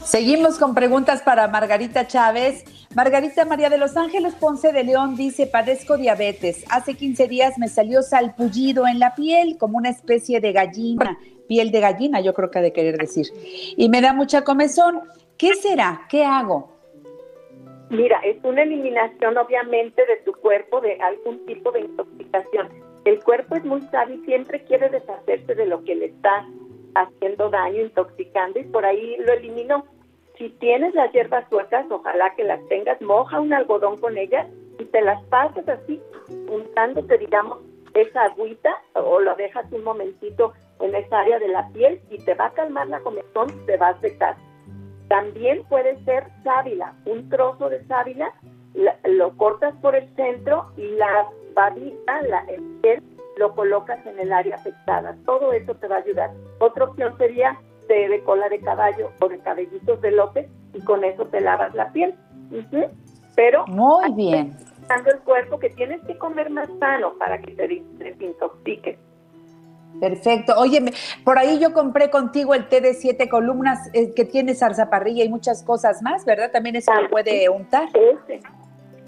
Seguimos 0.05 0.59
con 0.59 0.75
preguntas 0.75 1.23
para 1.23 1.49
Margarita 1.49 2.07
Chávez. 2.07 2.65
Margarita 2.95 3.47
María 3.47 3.71
de 3.71 3.79
los 3.79 3.97
Ángeles 3.97 4.35
Ponce 4.35 4.73
de 4.73 4.85
León 4.85 5.17
dice, 5.17 5.47
padezco 5.47 5.97
diabetes. 5.97 6.67
Hace 6.71 6.95
15 6.95 7.29
días 7.29 7.59
me 7.59 7.69
salió 7.69 8.03
salpullido 8.03 8.87
en 8.87 8.99
la 8.99 9.15
piel 9.15 9.57
como 9.57 9.79
una 9.79 9.89
especie 9.89 10.41
de 10.41 10.53
gallina, 10.53 11.19
piel 11.49 11.71
de 11.71 11.81
gallina 11.81 12.21
yo 12.21 12.35
creo 12.35 12.51
que 12.51 12.59
ha 12.59 12.63
de 12.63 12.75
querer 12.75 12.99
decir. 12.99 13.29
Y 13.77 13.89
me 13.89 14.03
da 14.03 14.13
mucha 14.13 14.45
comezón. 14.45 15.01
¿Qué 15.39 15.55
será? 15.55 16.03
¿Qué 16.11 16.25
hago? 16.25 16.77
Mira, 17.89 18.21
es 18.23 18.37
una 18.45 18.65
eliminación 18.65 19.39
obviamente 19.39 20.05
de 20.05 20.17
tu 20.27 20.33
cuerpo 20.33 20.83
de 20.83 21.01
algún 21.01 21.47
tipo 21.47 21.73
de 21.73 21.81
intoxicación 21.81 22.88
el 23.09 23.23
cuerpo 23.25 23.57
es 23.57 23.65
muy 23.65 23.81
sabio 23.91 24.17
y 24.17 24.25
siempre 24.27 24.63
quiere 24.65 24.91
deshacerse 24.91 25.55
de 25.55 25.65
lo 25.65 25.83
que 25.83 25.95
le 25.95 26.07
está 26.07 26.47
haciendo 26.95 27.49
daño, 27.49 27.81
intoxicando 27.81 28.59
y 28.59 28.65
por 28.65 28.85
ahí 28.85 29.17
lo 29.19 29.33
eliminó. 29.33 29.87
Si 30.37 30.51
tienes 30.51 30.95
las 30.95 31.11
hierbas 31.13 31.49
suecas, 31.49 31.87
ojalá 31.91 32.35
que 32.37 32.45
las 32.45 32.61
tengas, 32.69 33.01
moja 33.01 33.41
un 33.41 33.55
algodón 33.55 33.99
con 33.99 34.19
ellas 34.19 34.47
y 34.79 34.85
te 34.85 35.01
las 35.01 35.23
pasas 35.25 35.67
así, 35.69 36.01
untándote, 36.51 37.17
digamos, 37.17 37.61
esa 37.95 38.25
agüita 38.25 38.71
o 38.93 39.21
lo 39.21 39.35
dejas 39.37 39.65
un 39.73 39.85
momentito 39.85 40.53
en 40.81 40.95
esa 40.95 41.21
área 41.21 41.39
de 41.39 41.49
la 41.49 41.67
piel 41.71 42.01
y 42.11 42.19
te 42.19 42.35
va 42.35 42.47
a 42.47 42.53
calmar 42.53 42.89
la 42.89 43.01
comezón, 43.01 43.49
te 43.65 43.79
va 43.79 43.89
a 43.89 44.01
secar. 44.01 44.37
También 45.09 45.65
puede 45.71 45.97
ser 46.05 46.25
sábila, 46.45 46.95
un 47.07 47.27
trozo 47.31 47.71
de 47.71 47.83
sábila, 47.87 48.35
lo 48.75 49.37
cortas 49.37 49.75
por 49.81 49.97
el 49.97 50.09
centro 50.15 50.71
y 50.77 50.87
la 50.97 51.27
babita, 51.55 52.23
la, 52.23 52.41
el 52.49 52.63
piel, 52.81 53.03
lo 53.37 53.55
colocas 53.55 54.05
en 54.07 54.19
el 54.19 54.33
área 54.33 54.57
afectada. 54.57 55.17
Todo 55.25 55.53
eso 55.53 55.75
te 55.75 55.89
va 55.89 55.97
a 55.97 56.01
ayudar. 56.01 56.31
Otra 56.59 56.85
opción 56.85 57.17
sería 57.19 57.59
de, 57.89 58.23
cola 58.25 58.49
de 58.49 58.61
caballo 58.61 59.11
o 59.21 59.29
de 59.29 59.39
cabellitos 59.39 60.01
de 60.01 60.11
López 60.11 60.49
y 60.75 60.81
con 60.83 61.05
eso 61.05 61.27
te 61.27 61.41
lavas 61.41 61.75
la 61.75 61.91
piel. 61.93 62.15
Pero 63.35 63.65
muy 63.67 64.13
bien. 64.15 64.57
el 64.91 65.19
cuerpo 65.21 65.59
que 65.59 65.71
tienes 65.71 66.03
que 66.03 66.19
comer 66.19 66.51
más 66.51 66.69
sano 66.79 67.15
para 67.19 67.39
que 67.39 67.55
te 67.55 67.83
desintoxiques. 67.99 68.99
Perfecto. 70.01 70.55
Oye, 70.59 70.93
por 71.25 71.39
ahí 71.39 71.59
yo 71.59 71.73
compré 71.73 72.11
contigo 72.11 72.55
el 72.55 72.69
té 72.69 72.81
de 72.81 72.95
siete 72.95 73.29
columnas 73.29 73.91
eh, 73.95 74.13
que 74.15 74.25
tiene 74.25 74.55
zarzaparrilla 74.55 75.25
y 75.25 75.29
muchas 75.29 75.65
cosas 75.65 76.03
más, 76.03 76.25
¿verdad? 76.25 76.51
También 76.53 76.77
eso 76.77 76.93
lo 76.93 77.09
puede 77.09 77.49
untar. 77.49 77.89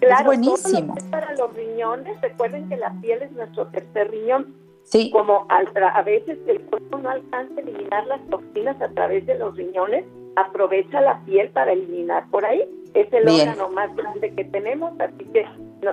Claro, 0.01 0.33
es 0.33 0.39
buenísimo. 0.39 0.95
para 1.11 1.35
los 1.35 1.55
riñones, 1.55 2.21
recuerden 2.21 2.69
que 2.69 2.77
la 2.77 2.93
piel 3.01 3.23
es 3.23 3.33
nuestro 3.33 3.67
tercer 3.69 4.11
riñón. 4.11 4.55
Sí. 4.85 5.11
Como 5.11 5.47
a 5.49 6.03
veces 6.03 6.39
el 6.47 6.61
cuerpo 6.63 6.99
no 6.99 7.11
alcanza 7.11 7.55
a 7.59 7.61
eliminar 7.61 8.07
las 8.07 8.21
toxinas 8.29 8.81
a 8.81 8.89
través 8.89 9.27
de 9.27 9.39
los 9.39 9.57
riñones, 9.57 10.05
aprovecha 10.37 11.01
la 11.01 11.21
piel 11.25 11.51
para 11.51 11.73
eliminar 11.73 12.29
por 12.31 12.45
ahí. 12.45 12.65
Es 12.95 13.13
el 13.13 13.29
órgano 13.29 13.69
más 13.71 13.95
grande 13.95 14.35
que 14.35 14.45
tenemos, 14.45 14.93
así 14.99 15.25
que 15.33 15.47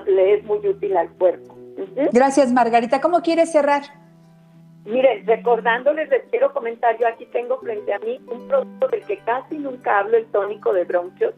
le 0.08 0.36
es 0.36 0.44
muy 0.46 0.66
útil 0.68 0.98
al 0.98 1.10
cuerpo. 1.12 1.56
Gracias, 2.12 2.52
Margarita. 2.52 3.02
¿Cómo 3.02 3.22
quieres 3.22 3.52
cerrar? 3.52 3.84
Miren, 4.86 5.28
recordándoles, 5.28 6.10
les 6.10 6.24
quiero 6.30 6.54
comentar, 6.54 6.98
yo 6.98 7.08
aquí 7.08 7.26
tengo 7.34 7.60
frente 7.60 7.94
a 7.94 8.00
mí 8.00 8.20
un 8.32 8.48
producto 8.48 8.88
del 8.88 9.04
que 9.04 9.18
casi 9.20 9.58
nunca 9.58 10.00
hablo, 10.00 10.16
el 10.18 10.26
tónico 10.28 10.72
de 10.72 10.86
bronquios. 10.86 11.34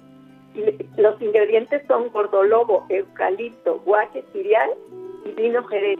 Los 0.97 1.21
ingredientes 1.21 1.81
son 1.87 2.09
gordolobo, 2.09 2.85
eucalipto, 2.89 3.79
guaje 3.85 4.23
cereal 4.33 4.69
y 5.25 5.31
vino 5.31 5.63
jerez. 5.65 5.99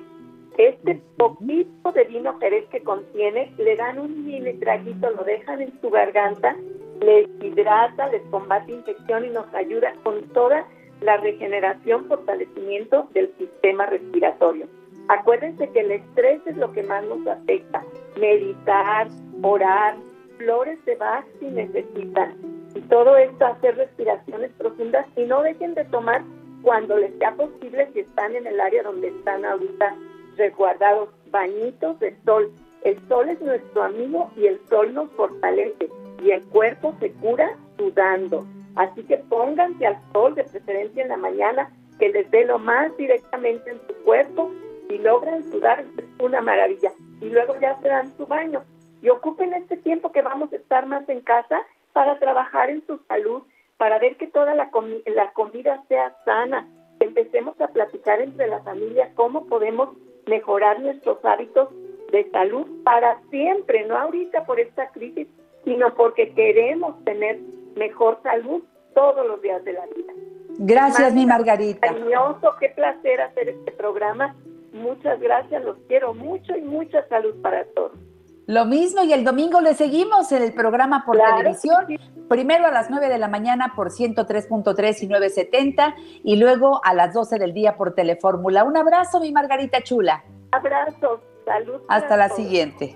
Este 0.58 1.02
poquito 1.17 1.91
de 1.93 2.04
vino 2.06 2.38
jerez 2.39 2.65
que 2.69 2.82
contiene, 2.82 3.54
le 3.58 3.76
dan 3.76 4.00
un 4.00 4.26
mini 4.26 4.54
traguito, 4.56 5.10
lo 5.12 5.24
dejan 5.24 5.62
en 5.62 5.80
su 5.80 5.89
garganta, 5.89 6.56
les 7.00 7.28
hidrata, 7.41 8.10
les 8.10 8.22
combate 8.24 8.74
infección 8.74 9.26
y 9.26 9.30
nos 9.30 9.54
ayuda 9.54 9.93
con 10.04 10.22
toda 10.30 10.67
la 11.02 11.17
regeneración, 11.17 12.06
fortalecimiento 12.06 13.08
del 13.13 13.34
sistema 13.38 13.86
respiratorio. 13.86 14.67
Acuérdense 15.08 15.69
que 15.69 15.80
el 15.80 15.91
estrés 15.91 16.41
es 16.45 16.58
lo 16.58 16.72
que 16.72 16.84
más 16.84 17.04
nos 17.06 17.26
afecta. 17.26 17.84
Meditar, 18.19 19.08
orar, 19.41 19.95
flores 20.38 20.84
de 20.86 20.95
Bach 20.95 21.26
si 21.39 21.45
necesitan. 21.45 22.59
Y 22.79 22.81
todo 22.83 23.17
esto, 23.17 23.45
hacer 23.45 23.75
respiraciones 23.75 24.51
profundas 24.57 25.05
y 25.17 25.25
no 25.25 25.41
dejen 25.41 25.73
de 25.73 25.83
tomar 25.83 26.21
cuando 26.61 26.95
les 26.95 27.13
sea 27.17 27.35
posible 27.35 27.89
si 27.91 27.99
están 27.99 28.33
en 28.37 28.47
el 28.47 28.57
área 28.57 28.83
donde 28.83 29.09
están 29.09 29.43
ahorita 29.43 29.97
resguardados 30.37 31.09
bañitos 31.29 31.99
de 31.99 32.15
sol. 32.23 32.49
El 32.85 32.97
sol 33.09 33.27
es 33.27 33.41
nuestro 33.41 33.83
amigo 33.83 34.31
y 34.37 34.47
el 34.47 34.61
sol 34.69 34.93
nos 34.93 35.11
fortalece 35.11 35.89
y 36.23 36.31
el 36.31 36.41
cuerpo 36.45 36.95
se 37.01 37.11
cura 37.11 37.53
sudando. 37.77 38.45
Así 38.77 39.03
que 39.03 39.17
pónganse 39.17 39.85
al 39.85 39.97
sol 40.13 40.35
de 40.35 40.45
preferencia 40.45 41.03
en 41.03 41.09
la 41.09 41.17
mañana 41.17 41.69
que 41.99 42.07
les 42.07 42.31
dé 42.31 42.45
lo 42.45 42.59
más 42.59 42.95
directamente 42.95 43.71
en 43.71 43.81
su 43.87 43.93
cuerpo 44.05 44.51
y 44.87 44.99
logran 44.99 45.43
sudar, 45.51 45.83
es 45.97 46.05
una 46.23 46.39
maravilla. 46.39 46.93
Y 47.19 47.29
luego 47.29 47.59
ya 47.59 47.77
se 47.81 47.89
dan 47.89 48.15
su 48.15 48.25
baño. 48.25 48.63
Y 49.01 49.09
ocupen 49.09 49.53
este 49.53 49.75
tiempo 49.75 50.13
que 50.13 50.21
vamos 50.21 50.53
a 50.53 50.55
estar 50.55 50.85
más 50.85 51.07
en 51.09 51.19
casa 51.19 51.61
para 51.99 52.17
trabajar 52.17 52.69
en 52.69 52.81
su 52.88 52.97
salud, 53.09 53.41
para 53.75 53.99
ver 53.99 54.15
que 54.15 54.27
toda 54.27 54.55
la, 54.55 54.69
la 55.05 55.33
comida 55.33 55.83
sea 55.89 56.15
sana. 56.23 56.65
Empecemos 57.01 57.59
a 57.59 57.67
platicar 57.67 58.21
entre 58.21 58.47
la 58.47 58.63
familia 58.63 59.12
cómo 59.15 59.47
podemos 59.47 59.89
mejorar 60.25 60.79
nuestros 60.79 61.17
hábitos 61.25 61.67
de 62.13 62.31
salud 62.31 62.65
para 62.85 63.19
siempre, 63.29 63.85
no 63.85 63.97
ahorita 63.97 64.45
por 64.45 64.62
esta 64.62 64.88
crisis, 64.91 65.27
sino 65.65 65.93
porque 65.95 66.33
queremos 66.33 67.03
tener 67.03 67.38
mejor 67.75 68.17
salud 68.23 68.63
todos 68.95 69.27
los 69.27 69.41
días 69.41 69.62
de 69.65 69.73
la 69.73 69.85
vida. 69.88 70.13
Gracias, 70.57 71.13
mi 71.13 71.25
Margarita. 71.25 71.85
Cariñoso, 71.85 72.55
qué 72.62 72.69
placer 72.69 73.19
hacer 73.19 73.49
este 73.49 73.73
programa 73.73 74.33
Muchas 74.71 75.19
gracias, 75.19 75.65
los 75.65 75.77
quiero 75.89 76.13
mucho 76.13 76.55
y 76.55 76.62
mucha 76.62 77.05
salud 77.09 77.35
para 77.41 77.65
todos. 77.73 77.91
Lo 78.49 78.65
mismo 78.65 79.03
y 79.03 79.13
el 79.13 79.23
domingo 79.23 79.62
le 79.62 79.75
seguimos 79.75 80.31
en 80.31 80.41
el 80.41 80.55
programa 80.55 81.05
por 81.05 81.19
televisión, 81.19 81.85
primero 82.27 82.65
a 82.65 82.71
las 82.71 82.89
9 82.89 83.07
de 83.07 83.19
la 83.19 83.27
mañana 83.27 83.73
por 83.75 83.91
103.3 83.91 85.03
y 85.03 85.07
970 85.07 85.95
y 86.23 86.35
luego 86.35 86.83
a 86.83 86.95
las 86.95 87.13
12 87.13 87.38
del 87.38 87.53
día 87.53 87.77
por 87.77 87.93
Telefórmula. 87.93 88.63
Un 88.63 88.75
abrazo, 88.75 89.19
mi 89.19 89.31
Margarita 89.31 89.83
Chula. 89.83 90.23
Abrazo, 90.51 91.21
salud. 91.45 91.79
Hasta 91.89 92.17
la 92.17 92.29
siguiente. 92.29 92.95